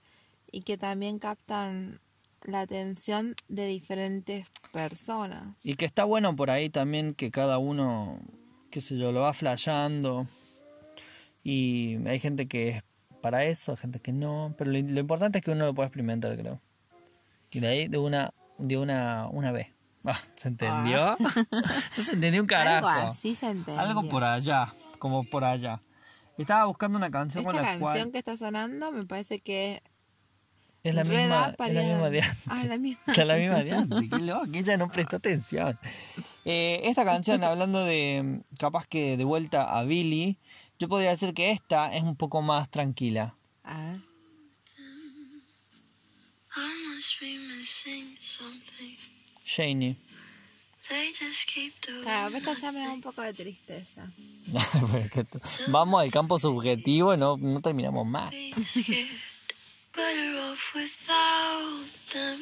y 0.52 0.62
que 0.62 0.78
también 0.78 1.20
captan 1.20 2.02
la 2.44 2.62
atención 2.62 3.34
de 3.48 3.66
diferentes 3.66 4.46
personas. 4.74 5.56
Y 5.64 5.76
que 5.76 5.86
está 5.86 6.04
bueno 6.04 6.36
por 6.36 6.52
ahí 6.52 6.70
también 6.70 7.14
que 7.14 7.32
cada 7.32 7.60
uno, 7.60 8.20
qué 8.72 8.82
sé 8.82 8.98
yo, 8.98 9.14
lo 9.14 9.22
va 9.22 9.34
flasheando. 9.34 10.28
Y 11.44 11.98
hay 12.06 12.20
gente 12.20 12.48
que 12.50 12.70
es 12.70 12.84
para 13.22 13.46
eso, 13.46 13.78
gente 13.78 14.02
que 14.02 14.12
no. 14.12 14.54
Pero 14.58 14.70
lo, 14.72 14.82
lo 14.82 15.00
importante 15.00 15.38
es 15.40 15.46
que 15.46 15.52
uno 15.52 15.66
lo 15.66 15.74
pueda 15.74 15.88
experimentar, 15.88 16.36
creo. 16.38 16.60
Y 17.52 17.62
de 17.62 17.68
ahí 17.68 17.88
de 17.88 17.98
una, 17.98 18.34
de 18.58 18.78
una, 18.78 19.28
una 19.32 19.52
vez. 19.54 19.68
Ah, 20.06 20.18
¿Se 20.36 20.48
entendió? 20.48 21.18
no 21.98 22.04
se 22.04 22.14
entendió 22.14 22.42
un 22.42 22.48
carajo. 22.48 22.88
Algo 22.88 23.12
así 23.12 23.36
se 23.36 23.48
entendió. 23.48 23.80
Algo 23.82 24.08
por 24.08 24.24
allá, 24.24 24.74
como 25.00 25.24
por 25.24 25.44
allá. 25.44 25.82
Estaba 26.38 26.66
buscando 26.66 26.98
una 26.98 27.10
canción 27.10 27.42
Esta 27.42 27.52
con 27.52 27.62
la 27.62 27.68
canción 27.68 27.82
cual 27.82 28.12
que 28.12 28.18
está 28.20 28.38
sonando 28.38 28.92
me 28.92 29.06
parece 29.06 29.40
que 29.40 29.82
es 30.82 30.96
la 30.96 31.04
misma, 31.04 31.54
da 31.58 31.68
es 31.68 31.74
la 31.74 31.84
misma 31.84 32.10
de 32.10 32.22
antes. 32.22 32.44
Ah, 32.48 32.64
la 32.66 32.78
misma. 32.78 33.04
Es 33.08 33.28
la 33.28 33.36
misma 33.36 33.64
de 33.64 33.72
antes, 33.74 34.10
qué 34.10 34.20
loco, 34.20 34.52
que 34.52 34.60
ella 34.60 34.78
no 34.78 34.88
prestó 34.90 35.18
atención. 35.18 35.78
Eh, 36.46 36.82
esta 36.86 37.04
canción, 37.04 37.44
hablando 37.44 37.84
de 37.84 38.42
capaz 38.58 38.88
que 38.88 39.18
de 39.18 39.24
vuelta 39.26 39.78
a 39.78 39.84
Billy, 39.84 40.38
yo 40.78 40.88
podría 40.88 41.10
decir 41.10 41.34
que 41.34 41.52
esta 41.52 41.94
es 41.94 42.04
un 42.04 42.16
poco 42.16 42.42
más 42.42 42.70
tranquila. 42.70 43.36
A 43.64 43.78
ver. 43.84 44.00
Claro, 52.04 52.36
esta 52.36 52.54
ya 52.54 52.72
me 52.72 52.80
da 52.80 52.92
un 52.92 53.02
poco 53.02 53.22
de 53.22 53.34
tristeza. 53.34 54.10
Vamos 55.68 56.02
al 56.02 56.12
campo 56.12 56.40
subjetivo 56.40 57.14
y 57.14 57.18
no, 57.18 57.38
no 57.38 57.62
terminamos 57.62 58.06
más. 58.08 58.32
be 58.32 58.54
scared. 58.66 59.08
Better 59.96 60.36
off 60.52 60.74
without 60.76 61.86
them. 62.14 62.40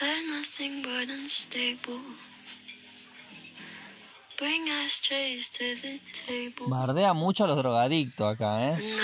They're 0.00 0.26
nothing 0.26 0.82
but 0.82 1.08
unstable. 1.08 2.00
Bring 4.38 4.68
ashtrays 4.68 5.50
to 5.52 5.76
the 5.80 6.00
table. 6.26 6.68
Bardea 6.68 7.12
mucho 7.14 7.44
a 7.44 7.46
los 7.46 7.56
drogadictos 7.56 8.34
acá, 8.34 8.70
¿eh? 8.70 8.96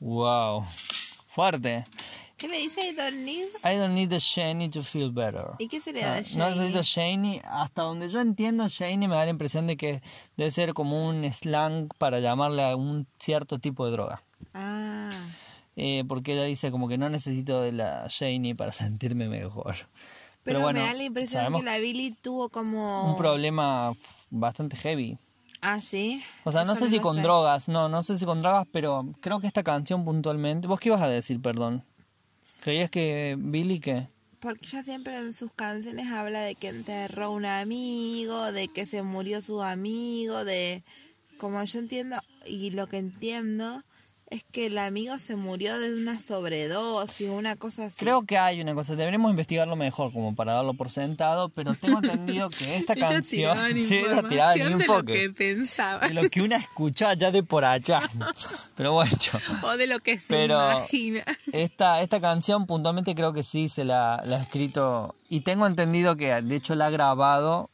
Wow. 0.00 0.64
Fuerte. 1.28 1.84
¿Qué 2.36 2.46
le 2.46 2.58
dice 2.58 2.88
I 2.88 2.94
don't 2.94 3.24
need? 3.24 3.48
I 3.64 3.76
don't 3.76 3.94
need 3.94 4.10
the 4.10 4.20
Shani 4.20 4.70
to 4.70 4.82
feel 4.82 5.10
better. 5.10 5.56
¿Y 5.58 5.66
qué 5.68 5.80
sería 5.80 6.12
de 6.12 6.20
No 6.36 6.48
Shani? 6.50 6.50
necesito 6.50 6.82
Shani. 6.82 7.40
Hasta 7.44 7.82
donde 7.82 8.08
yo 8.08 8.20
entiendo, 8.20 8.68
Shani 8.68 9.08
me 9.08 9.16
da 9.16 9.24
la 9.24 9.30
impresión 9.30 9.66
de 9.66 9.76
que 9.76 10.00
debe 10.36 10.50
ser 10.52 10.72
como 10.72 11.08
un 11.08 11.24
slang 11.32 11.88
para 11.98 12.20
llamarle 12.20 12.62
a 12.64 12.76
un 12.76 13.08
cierto 13.18 13.58
tipo 13.58 13.84
de 13.86 13.90
droga. 13.92 14.22
Ah, 14.54 15.10
Eh, 15.80 16.02
porque 16.08 16.32
ella 16.32 16.42
dice 16.42 16.72
como 16.72 16.88
que 16.88 16.98
no 16.98 17.08
necesito 17.08 17.62
de 17.62 17.70
la 17.70 18.06
Shani 18.08 18.54
para 18.54 18.72
sentirme 18.72 19.28
mejor. 19.28 19.76
pero, 20.42 20.60
bueno, 20.60 20.80
me 20.80 20.86
da 20.86 20.92
la 20.92 21.04
impresión 21.04 21.54
que 21.54 21.62
la 21.62 21.78
Billy 21.78 22.10
tuvo 22.20 22.48
como... 22.48 23.12
un 23.12 23.16
problema 23.16 23.94
bastante 24.28 24.76
heavy. 24.76 25.18
Ah, 25.60 25.80
sí. 25.80 26.20
O 26.42 26.50
sea, 26.50 26.64
no 26.64 26.74
sé 26.74 26.88
si 26.88 26.98
con 26.98 27.22
drogas, 27.22 27.68
no, 27.68 27.88
no 27.88 28.02
sé 28.02 28.18
si 28.18 28.24
con 28.24 28.40
drogas, 28.40 28.66
pero 28.72 29.06
creo 29.20 29.40
que 29.40 29.46
esta 29.46 29.62
canción 29.62 30.04
puntualmente... 30.04 30.66
¿Vos 30.66 30.80
qué 30.80 30.88
ibas 30.88 31.02
a 31.02 31.08
decir, 31.08 31.40
perdón? 31.40 31.84
¿Creías 32.60 32.90
que 32.90 33.36
Billy 33.38 33.78
qué? 33.78 34.08
Porque 34.40 34.66
ella 34.66 34.82
siempre 34.82 35.16
en 35.16 35.32
sus 35.32 35.52
canciones 35.52 36.10
habla 36.10 36.40
de 36.40 36.56
que 36.56 36.68
enterró 36.68 37.30
un 37.30 37.44
amigo, 37.44 38.50
de 38.50 38.66
que 38.66 38.84
se 38.84 39.02
murió 39.02 39.42
su 39.42 39.62
amigo, 39.62 40.44
de... 40.44 40.82
Como 41.38 41.62
yo 41.62 41.78
entiendo, 41.78 42.16
y 42.46 42.70
lo 42.70 42.88
que 42.88 42.98
entiendo, 42.98 43.84
es 44.30 44.44
que 44.44 44.66
el 44.66 44.76
amigo 44.78 45.18
se 45.18 45.36
murió 45.36 45.78
de 45.78 45.94
una 45.94 46.20
sobredosis 46.20 47.28
o 47.28 47.32
una 47.34 47.56
cosa 47.56 47.86
así. 47.86 47.96
Creo 47.98 48.22
que 48.26 48.36
hay 48.36 48.60
una 48.60 48.74
cosa, 48.74 48.94
deberemos 48.94 49.30
investigarlo 49.30 49.74
mejor 49.76 50.12
como 50.12 50.34
para 50.34 50.52
darlo 50.52 50.74
por 50.74 50.90
sentado, 50.90 51.48
pero 51.48 51.74
tengo 51.74 51.98
entendido 52.02 52.50
que 52.50 52.76
esta 52.76 52.94
canción 52.96 53.56
sí, 53.84 54.00
tiraba 54.28 54.54
de 54.54 54.70
lo 54.70 55.04
que 55.04 55.30
pensaba 55.30 56.06
de 56.06 56.14
lo 56.14 56.28
que 56.28 56.42
una 56.42 56.56
escucha 56.56 57.10
allá 57.10 57.30
de 57.30 57.42
por 57.42 57.64
allá. 57.64 58.00
Pero 58.76 58.92
bueno, 58.92 59.10
o 59.62 59.76
de 59.76 59.86
lo 59.88 59.98
que 59.98 60.20
se 60.20 60.28
Pero- 60.28 60.54
imagina. 60.54 61.24
esta, 61.52 62.00
esta 62.00 62.20
canción 62.20 62.66
puntualmente 62.66 63.14
creo 63.14 63.32
que 63.32 63.42
sí 63.42 63.68
se 63.68 63.84
la, 63.84 64.22
la 64.24 64.36
ha 64.36 64.42
escrito 64.42 65.16
y 65.28 65.40
tengo 65.40 65.66
entendido 65.66 66.16
que 66.16 66.28
de 66.42 66.54
hecho 66.56 66.74
la 66.76 66.86
ha 66.86 66.90
grabado 66.90 67.70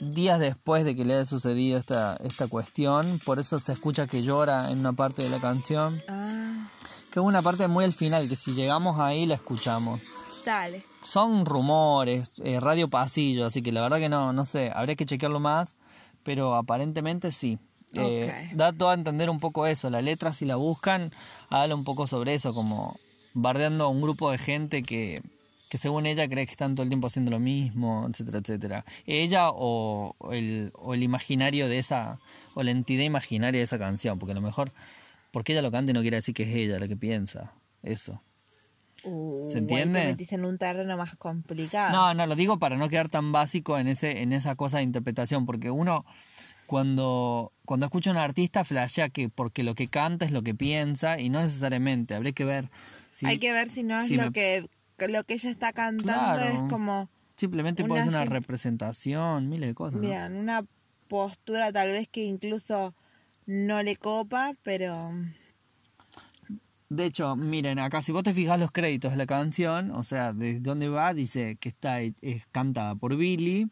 días 0.00 0.38
después 0.40 0.84
de 0.84 0.96
que 0.96 1.04
le 1.04 1.14
haya 1.14 1.24
sucedido 1.24 1.78
esta, 1.78 2.16
esta 2.24 2.48
cuestión, 2.48 3.20
por 3.24 3.38
eso 3.38 3.58
se 3.58 3.72
escucha 3.72 4.06
que 4.06 4.22
llora 4.22 4.70
en 4.70 4.78
una 4.80 4.92
parte 4.94 5.22
de 5.22 5.30
la 5.30 5.38
canción, 5.38 6.02
Ah, 6.08 6.66
que 7.10 7.20
es 7.20 7.24
una 7.26 7.42
parte 7.42 7.68
muy 7.68 7.84
al 7.84 7.92
final, 7.92 8.28
que 8.28 8.36
si 8.36 8.54
llegamos 8.54 8.98
ahí 8.98 9.26
la 9.26 9.34
escuchamos. 9.34 10.00
dale. 10.44 10.84
Son 11.02 11.46
rumores, 11.46 12.32
eh, 12.44 12.60
radio 12.60 12.88
pasillo, 12.88 13.46
así 13.46 13.62
que 13.62 13.72
la 13.72 13.80
verdad 13.80 13.98
que 13.98 14.08
no, 14.10 14.32
no 14.32 14.44
sé, 14.44 14.70
habría 14.74 14.96
que 14.96 15.06
chequearlo 15.06 15.40
más, 15.40 15.76
pero 16.24 16.54
aparentemente 16.54 17.32
sí. 17.32 17.58
Eh, 17.94 18.30
Ok. 18.52 18.56
Da 18.56 18.72
todo 18.72 18.90
a 18.90 18.94
entender 18.94 19.28
un 19.30 19.40
poco 19.40 19.66
eso, 19.66 19.90
la 19.90 20.00
letra 20.02 20.32
si 20.32 20.44
la 20.44 20.56
buscan, 20.56 21.12
habla 21.48 21.74
un 21.74 21.84
poco 21.84 22.06
sobre 22.06 22.34
eso, 22.34 22.52
como 22.54 22.98
bardeando 23.34 23.84
a 23.84 23.88
un 23.88 24.00
grupo 24.00 24.30
de 24.30 24.38
gente 24.38 24.82
que, 24.82 25.22
que 25.70 25.78
según 25.78 26.04
ella 26.04 26.28
cree 26.28 26.44
que 26.46 26.50
están 26.52 26.74
todo 26.74 26.82
el 26.82 26.88
tiempo 26.90 27.06
haciendo 27.06 27.30
lo 27.30 27.38
mismo, 27.38 28.06
etcétera, 28.10 28.38
etcétera. 28.40 28.84
Ella 29.06 29.50
o, 29.50 30.16
el, 30.32 30.72
o 30.74 30.92
el 30.94 31.02
imaginario 31.02 31.68
de 31.68 31.78
esa, 31.78 32.18
o 32.54 32.62
la 32.62 32.72
entidad 32.72 33.04
imaginaria 33.04 33.58
de 33.60 33.64
esa 33.64 33.78
canción, 33.78 34.18
porque 34.18 34.32
a 34.32 34.34
lo 34.34 34.40
mejor, 34.40 34.72
porque 35.30 35.52
ella 35.52 35.62
lo 35.62 35.70
canta 35.70 35.92
y 35.92 35.94
no 35.94 36.02
quiere 36.02 36.16
decir 36.16 36.34
que 36.34 36.42
es 36.42 36.50
ella 36.54 36.78
la 36.80 36.88
que 36.88 36.96
piensa, 36.96 37.54
eso. 37.84 38.20
Uh, 39.04 39.48
¿Se 39.48 39.58
entiende? 39.58 40.00
Te 40.00 40.06
metiste 40.08 40.34
en 40.34 40.44
un 40.44 40.58
terreno 40.58 40.96
más 40.98 41.14
complicado. 41.16 41.92
No, 41.96 42.12
no, 42.14 42.26
lo 42.26 42.34
digo 42.34 42.58
para 42.58 42.76
no 42.76 42.88
quedar 42.90 43.08
tan 43.08 43.32
básico 43.32 43.78
en 43.78 43.86
ese 43.88 44.20
en 44.20 44.32
esa 44.34 44.56
cosa 44.56 44.78
de 44.78 44.82
interpretación, 44.82 45.46
porque 45.46 45.70
uno 45.70 46.04
cuando 46.66 47.52
cuando 47.64 47.86
escucha 47.86 48.10
a 48.10 48.12
un 48.12 48.18
artista 48.18 48.64
flashea 48.64 49.08
que 49.08 49.28
porque 49.28 49.62
lo 49.62 49.74
que 49.74 49.88
canta 49.88 50.24
es 50.24 50.32
lo 50.32 50.42
que 50.42 50.54
piensa 50.54 51.18
y 51.18 51.30
no 51.30 51.40
necesariamente, 51.40 52.14
habría 52.14 52.32
que 52.32 52.44
ver 52.44 52.68
si 53.12 53.24
Hay 53.26 53.38
que 53.38 53.52
ver 53.52 53.70
si 53.70 53.82
no 53.84 53.98
es 54.00 54.08
si 54.08 54.16
lo 54.16 54.24
me- 54.24 54.32
que 54.32 54.68
lo 55.08 55.24
que 55.24 55.34
ella 55.34 55.50
está 55.50 55.72
cantando 55.72 56.40
Claro. 56.40 56.42
es 56.42 56.62
como 56.72 57.08
simplemente 57.36 57.84
puede 57.84 58.02
una 58.02 58.10
ser 58.10 58.28
una 58.28 58.34
representación, 58.38 59.48
miles 59.48 59.70
de 59.70 59.74
cosas. 59.74 60.02
¿no? 60.02 60.08
Bien, 60.08 60.36
una 60.36 60.64
postura 61.08 61.72
tal 61.72 61.88
vez 61.88 62.08
que 62.08 62.22
incluso 62.22 62.94
no 63.46 63.82
le 63.82 63.96
copa, 63.96 64.52
pero 64.62 65.12
De 66.88 67.04
hecho, 67.06 67.36
miren, 67.36 67.78
acá 67.78 68.02
si 68.02 68.10
vos 68.12 68.24
te 68.24 68.32
fijas 68.32 68.58
los 68.58 68.72
créditos 68.72 69.12
de 69.12 69.16
la 69.16 69.26
canción, 69.26 69.92
o 69.92 70.02
sea, 70.02 70.32
desde 70.32 70.60
dónde 70.60 70.88
va, 70.88 71.14
dice 71.14 71.56
que 71.60 71.68
está 71.68 72.00
es 72.00 72.46
cantada 72.50 72.94
por 72.96 73.16
Billy, 73.16 73.68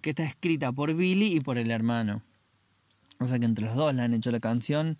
que 0.00 0.10
está 0.10 0.24
escrita 0.24 0.72
por 0.72 0.94
Billy 0.94 1.36
y 1.36 1.40
por 1.40 1.58
el 1.58 1.70
hermano. 1.70 2.22
O 3.20 3.28
sea 3.28 3.38
que 3.38 3.44
entre 3.44 3.66
los 3.66 3.74
dos 3.74 3.94
le 3.94 4.02
han 4.02 4.12
hecho 4.14 4.30
la 4.30 4.40
canción. 4.40 4.96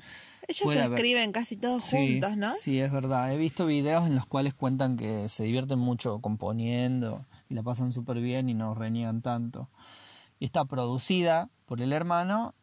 Ellos 0.49 0.61
Puede 0.63 0.79
se 0.79 0.85
haber- 0.85 0.99
escriben 0.99 1.33
casi 1.33 1.57
todos 1.57 1.83
Sí, 1.83 1.97
juntos, 2.21 2.37
¿no? 2.37 2.53
Sí, 2.55 2.81
es 2.81 2.91
verdad. 2.93 3.33
He 3.33 3.37
visto 3.39 3.67
videos 3.67 4.07
en 4.07 4.15
los 4.15 4.27
cuales 4.27 4.55
cuentan 4.55 4.97
que 4.97 5.29
se 5.29 5.45
divierten 5.45 5.79
mucho 5.79 6.21
componiendo 6.21 7.25
y 7.49 7.55
la 7.55 7.63
pasan 7.63 7.93
súper 7.93 8.19
bien 8.21 8.49
y 8.49 8.55
no 8.55 8.75
reniegan 8.75 9.23
tanto. 9.23 9.69
Y 10.39 10.45
está 10.47 10.65
producida 10.65 11.49
por 11.67 11.81
el 11.81 11.93
hermano 11.93 12.55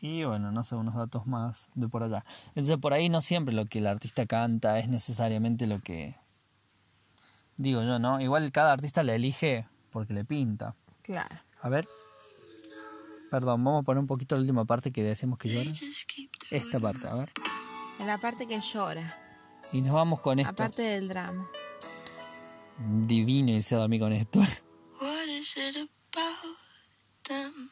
y 0.00 0.22
bueno, 0.24 0.52
no 0.52 0.62
sé, 0.64 0.76
unos 0.76 0.94
datos 0.94 1.26
más 1.26 1.68
de 1.74 1.88
por 1.88 2.02
allá. 2.04 2.24
Entonces 2.48 2.76
por 2.78 2.92
ahí 2.94 3.08
no 3.08 3.20
siempre 3.20 3.54
lo 3.54 3.66
que 3.66 3.78
el 3.80 3.86
artista 3.88 4.26
canta 4.26 4.78
es 4.78 4.88
necesariamente 4.88 5.66
lo 5.66 5.80
que... 5.80 6.14
Digo 7.56 7.82
yo, 7.82 7.98
¿no? 7.98 8.20
Igual 8.20 8.52
cada 8.52 8.72
artista 8.72 9.02
la 9.02 9.14
elige 9.16 9.66
porque 9.90 10.12
le 10.14 10.24
pinta. 10.24 10.76
Claro. 11.02 11.36
A 11.60 11.68
ver. 11.68 11.88
Perdón, 13.30 13.62
vamos 13.64 13.82
a 13.82 13.84
poner 13.84 13.98
un 14.00 14.06
poquito 14.06 14.36
la 14.36 14.40
última 14.42 14.64
parte 14.64 14.92
que 14.92 15.02
decimos 15.02 15.38
que 15.38 15.48
llora. 15.50 15.70
Esta 16.50 16.80
parte, 16.80 17.06
a 17.06 17.14
ver. 17.14 17.30
En 17.98 18.06
la 18.06 18.18
parte 18.18 18.46
que 18.46 18.60
llora, 18.60 19.16
Y 19.72 19.80
nos 19.82 19.92
vamos 19.92 20.20
con 20.20 20.38
esto. 20.38 20.50
aparte 20.50 20.82
del 20.82 21.08
drama. 21.08 21.48
Divino 22.78 23.52
irse 23.52 23.74
a 23.74 23.78
dormir 23.78 24.00
con 24.00 24.12
esto. 24.12 24.38
What 25.00 25.28
is 25.28 25.56
it 25.56 25.76
about 25.76 26.56
them? 27.24 27.70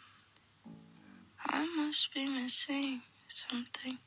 I 1.49 1.67
must 1.77 2.13
be 2.15 2.27
missing 2.27 3.03
something. 3.29 3.99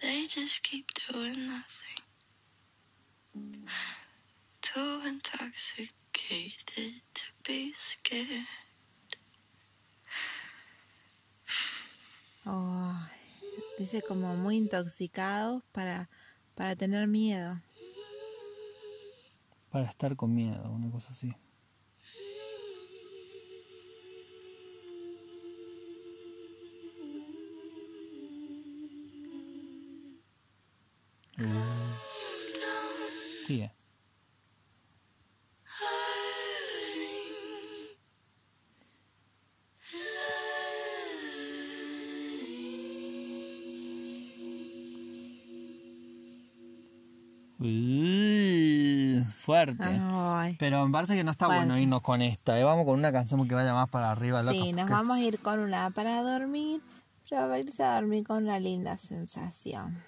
They 0.00 0.26
just 0.26 0.62
keep 0.62 0.86
doing 1.10 1.46
nothing. 1.46 2.02
Too 4.60 5.00
intoxicated 5.06 7.02
to 7.14 7.24
be 7.46 7.72
scared. 7.74 8.46
Oh, 12.46 12.94
dice 13.78 14.02
como 14.02 14.34
muy 14.34 14.56
intoxicados 14.56 15.62
para, 15.72 16.08
para 16.54 16.74
tener 16.76 17.06
miedo. 17.06 17.60
Para 19.70 19.84
estar 19.84 20.16
con 20.16 20.34
miedo, 20.34 20.70
una 20.70 20.90
cosa 20.90 21.10
así. 21.10 21.34
Uh. 31.38 31.80
Sigue. 33.46 33.79
Fuerte. 49.50 49.84
Ay. 49.84 50.56
Pero 50.58 50.86
me 50.86 50.92
parece 50.92 51.14
que 51.16 51.24
no 51.24 51.30
está 51.30 51.46
Fuerte. 51.46 51.64
bueno 51.66 51.78
irnos 51.80 52.02
con 52.02 52.22
esta. 52.22 52.58
eh. 52.58 52.64
Vamos 52.64 52.84
con 52.84 52.98
una 52.98 53.12
canción 53.12 53.46
que 53.48 53.54
vaya 53.54 53.74
más 53.74 53.88
para 53.88 54.10
arriba, 54.10 54.42
loco. 54.42 54.52
Sí, 54.62 54.72
nos 54.72 54.88
vamos 54.88 55.18
a 55.18 55.20
ir 55.20 55.38
con 55.40 55.58
una 55.60 55.90
para 55.90 56.22
dormir, 56.22 56.80
pero 57.28 57.42
para 57.42 57.58
irse 57.58 57.82
a 57.82 57.94
dormir 57.94 58.24
con 58.26 58.44
una 58.44 58.58
linda 58.60 58.96
sensación. 58.98 60.02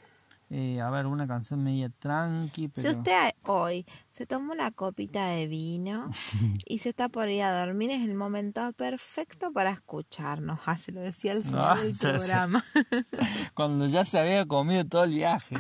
Eh, 0.55 0.83
a 0.83 0.90
ver, 0.90 1.07
una 1.07 1.26
canción 1.26 1.64
media 1.64 1.90
tranqui, 1.98 2.68
pero... 2.68 2.92
Si 2.92 2.98
usted 2.98 3.31
hoy 3.44 3.87
se 4.12 4.26
toma 4.26 4.52
una 4.52 4.70
copita 4.70 5.26
de 5.28 5.46
vino 5.46 6.11
y 6.66 6.78
se 6.81 6.90
está 6.90 7.09
por 7.09 7.31
ir 7.31 7.42
a 7.42 7.64
dormir, 7.64 7.90
es 7.90 8.02
el 8.02 8.14
momento 8.14 8.70
perfecto 8.74 9.50
para 9.50 9.70
escucharnos. 9.70 10.61
Ah, 10.66 10.76
se 10.76 10.92
lo 10.92 11.00
decía 11.00 11.33
al 11.33 11.42
final 11.42 11.78
Ah, 11.78 11.81
del 11.81 11.92
sí, 11.92 11.98
sí. 11.98 12.07
programa. 12.07 12.62
Cuando 13.55 13.87
ya 13.87 14.05
se 14.05 14.18
había 14.18 14.44
comido 14.46 14.85
todo 14.85 15.05
el 15.05 15.12
viaje. 15.14 15.57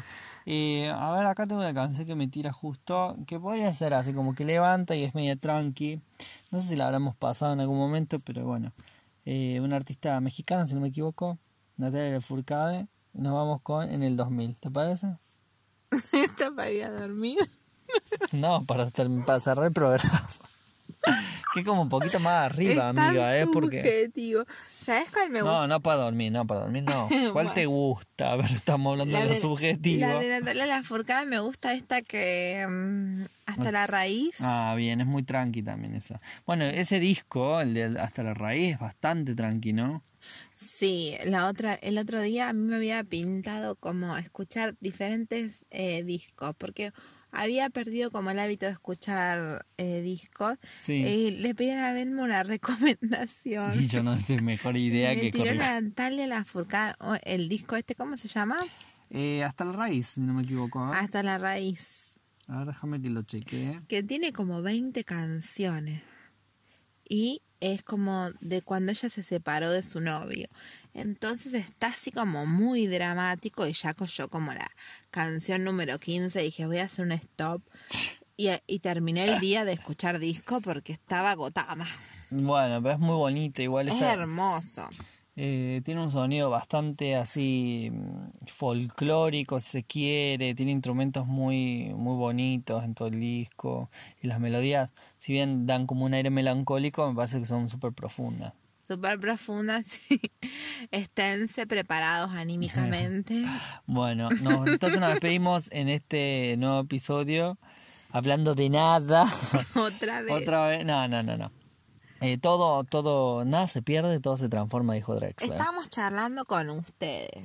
Eh, 0.46 0.90
a 0.90 1.12
ver, 1.12 1.26
acá 1.26 1.46
tengo 1.46 1.60
una 1.60 1.74
canción 1.74 2.06
que 2.06 2.14
me 2.14 2.28
tira 2.28 2.52
justo, 2.52 3.16
que 3.26 3.38
podría 3.38 3.72
ser 3.72 3.94
así 3.94 4.12
como 4.12 4.34
que 4.34 4.44
levanta 4.44 4.96
y 4.96 5.04
es 5.04 5.14
media 5.14 5.36
tranqui. 5.36 6.00
No 6.50 6.60
sé 6.60 6.68
si 6.68 6.76
la 6.76 6.86
habremos 6.86 7.14
pasado 7.14 7.52
en 7.52 7.60
algún 7.60 7.78
momento, 7.78 8.18
pero 8.20 8.44
bueno. 8.44 8.72
Eh, 9.24 9.60
una 9.60 9.76
artista 9.76 10.20
mexicana, 10.20 10.66
si 10.66 10.74
no 10.74 10.80
me 10.80 10.88
equivoco, 10.88 11.38
Natalia 11.76 12.20
Furcade. 12.20 12.88
Nos 13.12 13.34
vamos 13.34 13.60
con 13.62 13.88
en 13.90 14.02
el 14.02 14.16
2000, 14.16 14.56
¿te 14.56 14.70
parece? 14.70 15.16
¿Está 16.12 16.50
para 16.50 16.70
ir 16.70 16.84
a 16.84 16.90
dormir? 16.90 17.38
No, 18.32 18.64
para, 18.64 18.90
para 19.26 19.40
cerrar 19.40 19.66
el 19.66 19.72
programa. 19.72 20.28
que 21.54 21.64
como 21.64 21.82
un 21.82 21.88
poquito 21.88 22.18
más 22.20 22.46
arriba, 22.46 22.72
es 22.72 22.78
amiga, 22.80 23.24
tan 23.24 23.36
¿eh? 23.36 23.46
Porque... 23.52 23.82
subjetivo. 23.82 24.44
¿Sabes 24.84 25.10
cuál 25.10 25.30
me 25.30 25.42
gusta? 25.42 25.60
No, 25.60 25.66
no 25.68 25.80
para 25.80 26.02
dormir, 26.02 26.32
no, 26.32 26.46
para 26.46 26.60
dormir 26.60 26.82
no. 26.82 27.08
¿Cuál 27.32 27.46
Bueno. 27.46 27.52
te 27.52 27.66
gusta? 27.66 28.32
A 28.32 28.36
ver, 28.36 28.50
estamos 28.50 28.92
hablando 28.92 29.16
de 29.16 29.24
lo 29.26 29.34
subjetivo. 29.34 30.06
La 30.06 30.18
de 30.18 30.28
Natalia 30.28 30.66
Lafourcade 30.66 31.26
me 31.26 31.38
gusta 31.38 31.74
esta 31.74 32.02
que 32.02 32.66
mm, 32.68 33.22
hasta 33.46 33.72
la 33.72 33.86
raíz. 33.86 34.34
Ah, 34.40 34.74
bien, 34.76 35.00
es 35.00 35.06
muy 35.06 35.22
tranqui 35.22 35.62
también 35.62 35.94
esa. 35.94 36.20
Bueno, 36.46 36.64
ese 36.64 36.98
disco, 37.00 37.60
el 37.60 37.74
de 37.74 38.00
Hasta 38.00 38.22
la 38.22 38.34
Raíz, 38.34 38.72
es 38.74 38.78
bastante 38.78 39.34
tranqui, 39.34 39.72
¿no? 39.72 40.02
Sí, 40.52 41.16
la 41.24 41.46
otra, 41.46 41.74
el 41.74 41.98
otro 41.98 42.20
día 42.20 42.48
a 42.48 42.52
mí 42.52 42.60
me 42.62 42.76
había 42.76 43.02
pintado 43.02 43.74
como 43.76 44.16
escuchar 44.16 44.76
diferentes 44.80 45.64
eh, 45.70 46.02
discos, 46.04 46.54
porque 46.56 46.92
había 47.32 47.70
perdido 47.70 48.10
como 48.10 48.30
el 48.30 48.38
hábito 48.38 48.66
de 48.66 48.72
escuchar 48.72 49.66
eh, 49.78 50.00
discos. 50.02 50.58
Sí. 50.84 50.92
Y 50.92 51.30
le 51.38 51.54
pedí 51.54 51.70
a 51.70 51.92
verme 51.92 52.22
una 52.22 52.42
recomendación. 52.44 53.82
Y 53.82 53.86
yo 53.88 54.02
no 54.02 54.16
tengo 54.16 54.42
mejor 54.42 54.76
idea 54.76 55.14
que 55.14 55.30
tiró 55.30 55.44
corregir. 55.44 55.58
Natalia 55.58 56.26
Lafourcade, 56.26 56.94
o 57.00 57.16
el 57.24 57.48
disco 57.48 57.74
este, 57.76 57.94
¿cómo 57.94 58.16
se 58.16 58.28
llama? 58.28 58.56
Eh, 59.10 59.42
hasta 59.42 59.64
la 59.64 59.72
raíz, 59.72 60.08
si 60.08 60.20
no 60.20 60.32
me 60.34 60.42
equivoco. 60.42 60.86
Ver, 60.86 60.96
Hasta 60.96 61.22
la 61.22 61.38
raíz. 61.38 62.20
A 62.46 62.58
ver, 62.58 62.66
déjame 62.68 63.00
que 63.00 63.10
lo 63.10 63.22
chequee. 63.22 63.80
que 63.88 64.02
tiene 64.02 64.32
como 64.32 64.62
20 64.62 65.04
canciones 65.04 66.02
y 67.08 67.42
es 67.60 67.82
como 67.82 68.30
de 68.40 68.62
cuando 68.62 68.92
ella 68.92 69.08
se 69.08 69.22
separó 69.22 69.70
de 69.70 69.82
su 69.82 70.00
novio. 70.00 70.48
Entonces 70.94 71.54
está 71.54 71.88
así 71.88 72.10
como 72.12 72.44
muy 72.46 72.86
dramático 72.86 73.66
y 73.66 73.72
ya 73.72 73.94
yo 74.06 74.28
como 74.28 74.52
la 74.52 74.70
canción 75.10 75.64
número 75.64 75.98
15 75.98 76.40
dije 76.40 76.66
voy 76.66 76.78
a 76.78 76.84
hacer 76.84 77.04
un 77.06 77.12
stop 77.12 77.62
y, 78.36 78.50
y 78.66 78.78
terminé 78.80 79.24
el 79.24 79.40
día 79.40 79.64
de 79.64 79.72
escuchar 79.72 80.18
disco 80.18 80.60
porque 80.60 80.92
estaba 80.92 81.30
agotada. 81.30 81.86
Bueno, 82.30 82.82
pero 82.82 82.94
es 82.94 82.98
muy 83.00 83.14
bonita, 83.16 83.62
igual 83.62 83.88
Es 83.88 83.94
está, 83.94 84.12
hermoso. 84.14 84.88
eh, 85.36 85.80
tiene 85.84 86.02
un 86.02 86.10
sonido 86.10 86.48
bastante 86.50 87.14
así 87.14 87.90
mm, 87.92 88.46
folclórico, 88.46 89.60
si 89.60 89.70
se 89.70 89.82
quiere, 89.84 90.54
tiene 90.54 90.72
instrumentos 90.72 91.26
muy, 91.26 91.92
muy 91.94 92.16
bonitos 92.16 92.84
en 92.84 92.94
todo 92.94 93.08
el 93.08 93.20
disco 93.20 93.90
y 94.22 94.28
las 94.28 94.40
melodías, 94.40 94.92
si 95.18 95.32
bien 95.32 95.66
dan 95.66 95.86
como 95.86 96.04
un 96.06 96.14
aire 96.14 96.30
melancólico, 96.30 97.06
me 97.08 97.14
parece 97.14 97.38
que 97.40 97.46
son 97.46 97.68
súper 97.68 97.92
profundas. 97.92 98.54
Súper 98.92 99.18
profunda, 99.18 99.82
sí. 99.86 100.20
Esténse 100.90 101.66
preparados 101.66 102.30
anímicamente. 102.32 103.44
Bueno, 103.86 104.28
nos- 104.42 104.66
entonces 104.68 105.00
nos 105.00 105.10
despedimos 105.12 105.68
en 105.72 105.88
este 105.88 106.56
nuevo 106.58 106.80
episodio 106.80 107.58
hablando 108.10 108.54
de 108.54 108.68
nada. 108.70 109.24
Otra 109.74 110.20
vez. 110.22 110.32
Otra 110.32 110.66
vez, 110.66 110.84
no, 110.84 111.08
no, 111.08 111.22
no, 111.22 111.36
no. 111.36 111.50
Eh, 112.20 112.38
todo, 112.38 112.84
todo, 112.84 113.44
nada 113.44 113.66
se 113.66 113.82
pierde, 113.82 114.20
todo 114.20 114.36
se 114.36 114.48
transforma, 114.48 114.94
dijo 114.94 115.14
Drexler. 115.16 115.52
Estamos 115.58 115.88
charlando 115.88 116.44
con 116.44 116.70
ustedes. 116.70 117.44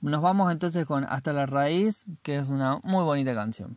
Nos 0.00 0.22
vamos 0.22 0.50
entonces 0.52 0.86
con 0.86 1.04
Hasta 1.04 1.32
la 1.32 1.46
Raíz, 1.46 2.04
que 2.22 2.36
es 2.36 2.48
una 2.48 2.78
muy 2.82 3.02
bonita 3.04 3.34
canción. 3.34 3.76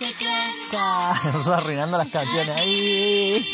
Que 0.00 0.14
crezca. 0.14 1.12
Nos 1.32 1.42
está 1.42 1.56
arruinando 1.58 1.98
las 1.98 2.10
canciones 2.10 2.56
ahí. 2.56 3.46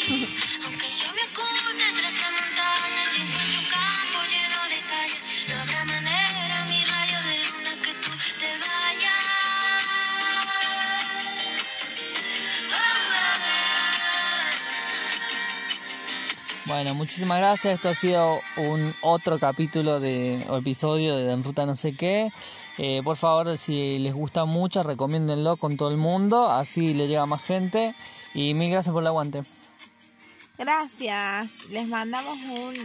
Aunque 0.64 0.86
yo 0.86 1.08
me 1.12 1.22
oculte 1.26 1.86
tras 1.98 2.14
la 2.22 2.30
montaña, 2.38 3.02
yo 3.10 3.18
encuentro 3.26 3.58
un 3.58 3.66
campo 3.66 4.18
lleno 4.30 4.60
de 4.70 4.78
calle. 4.86 5.18
No 5.48 5.54
habrá 5.60 5.84
manera, 5.84 6.64
mi 6.70 6.84
rayo 6.84 7.18
de 7.26 7.36
luna, 7.50 7.72
que 7.82 7.92
tú 7.94 8.10
te 8.38 8.50
vayas. 8.62 9.26
Bueno, 16.66 16.94
muchísimas 16.94 17.38
gracias. 17.38 17.74
Esto 17.74 17.88
ha 17.88 17.94
sido 17.94 18.40
un 18.56 18.94
otro 19.00 19.40
capítulo 19.40 19.98
de 19.98 20.44
o 20.48 20.58
episodio 20.58 21.16
de 21.16 21.32
En 21.32 21.42
Ruta 21.42 21.66
No 21.66 21.74
sé 21.74 21.92
qué. 21.92 22.30
Eh, 22.78 23.00
por 23.02 23.16
favor, 23.16 23.56
si 23.56 23.98
les 23.98 24.12
gusta 24.12 24.44
mucho, 24.44 24.82
recomiéndenlo 24.82 25.56
con 25.56 25.76
todo 25.76 25.90
el 25.90 25.96
mundo. 25.96 26.50
Así 26.50 26.94
le 26.94 27.08
llega 27.08 27.22
a 27.22 27.26
más 27.26 27.42
gente. 27.42 27.94
Y 28.34 28.54
mil 28.54 28.70
gracias 28.70 28.92
por 28.92 29.02
el 29.02 29.06
aguante. 29.06 29.42
Gracias. 30.58 31.66
Les 31.70 31.86
mandamos 31.86 32.38
un 32.42 32.76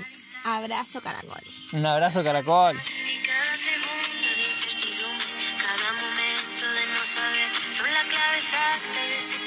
abrazo 0.44 1.02
caracol. 1.02 1.44
Un 1.74 1.86
abrazo, 1.86 2.24
caracol. 2.24 2.76
Y 2.76 3.20
cada 3.26 3.56
segundo 3.56 4.28
de 4.36 4.44
incertidumbre, 4.44 5.26
cada 5.58 5.94
momento 5.94 6.66
de 6.72 6.94
no 6.94 7.06
saber, 7.06 7.52
son 7.72 7.94
la 7.94 8.04
clave 8.10 8.38
exacta 8.38 9.41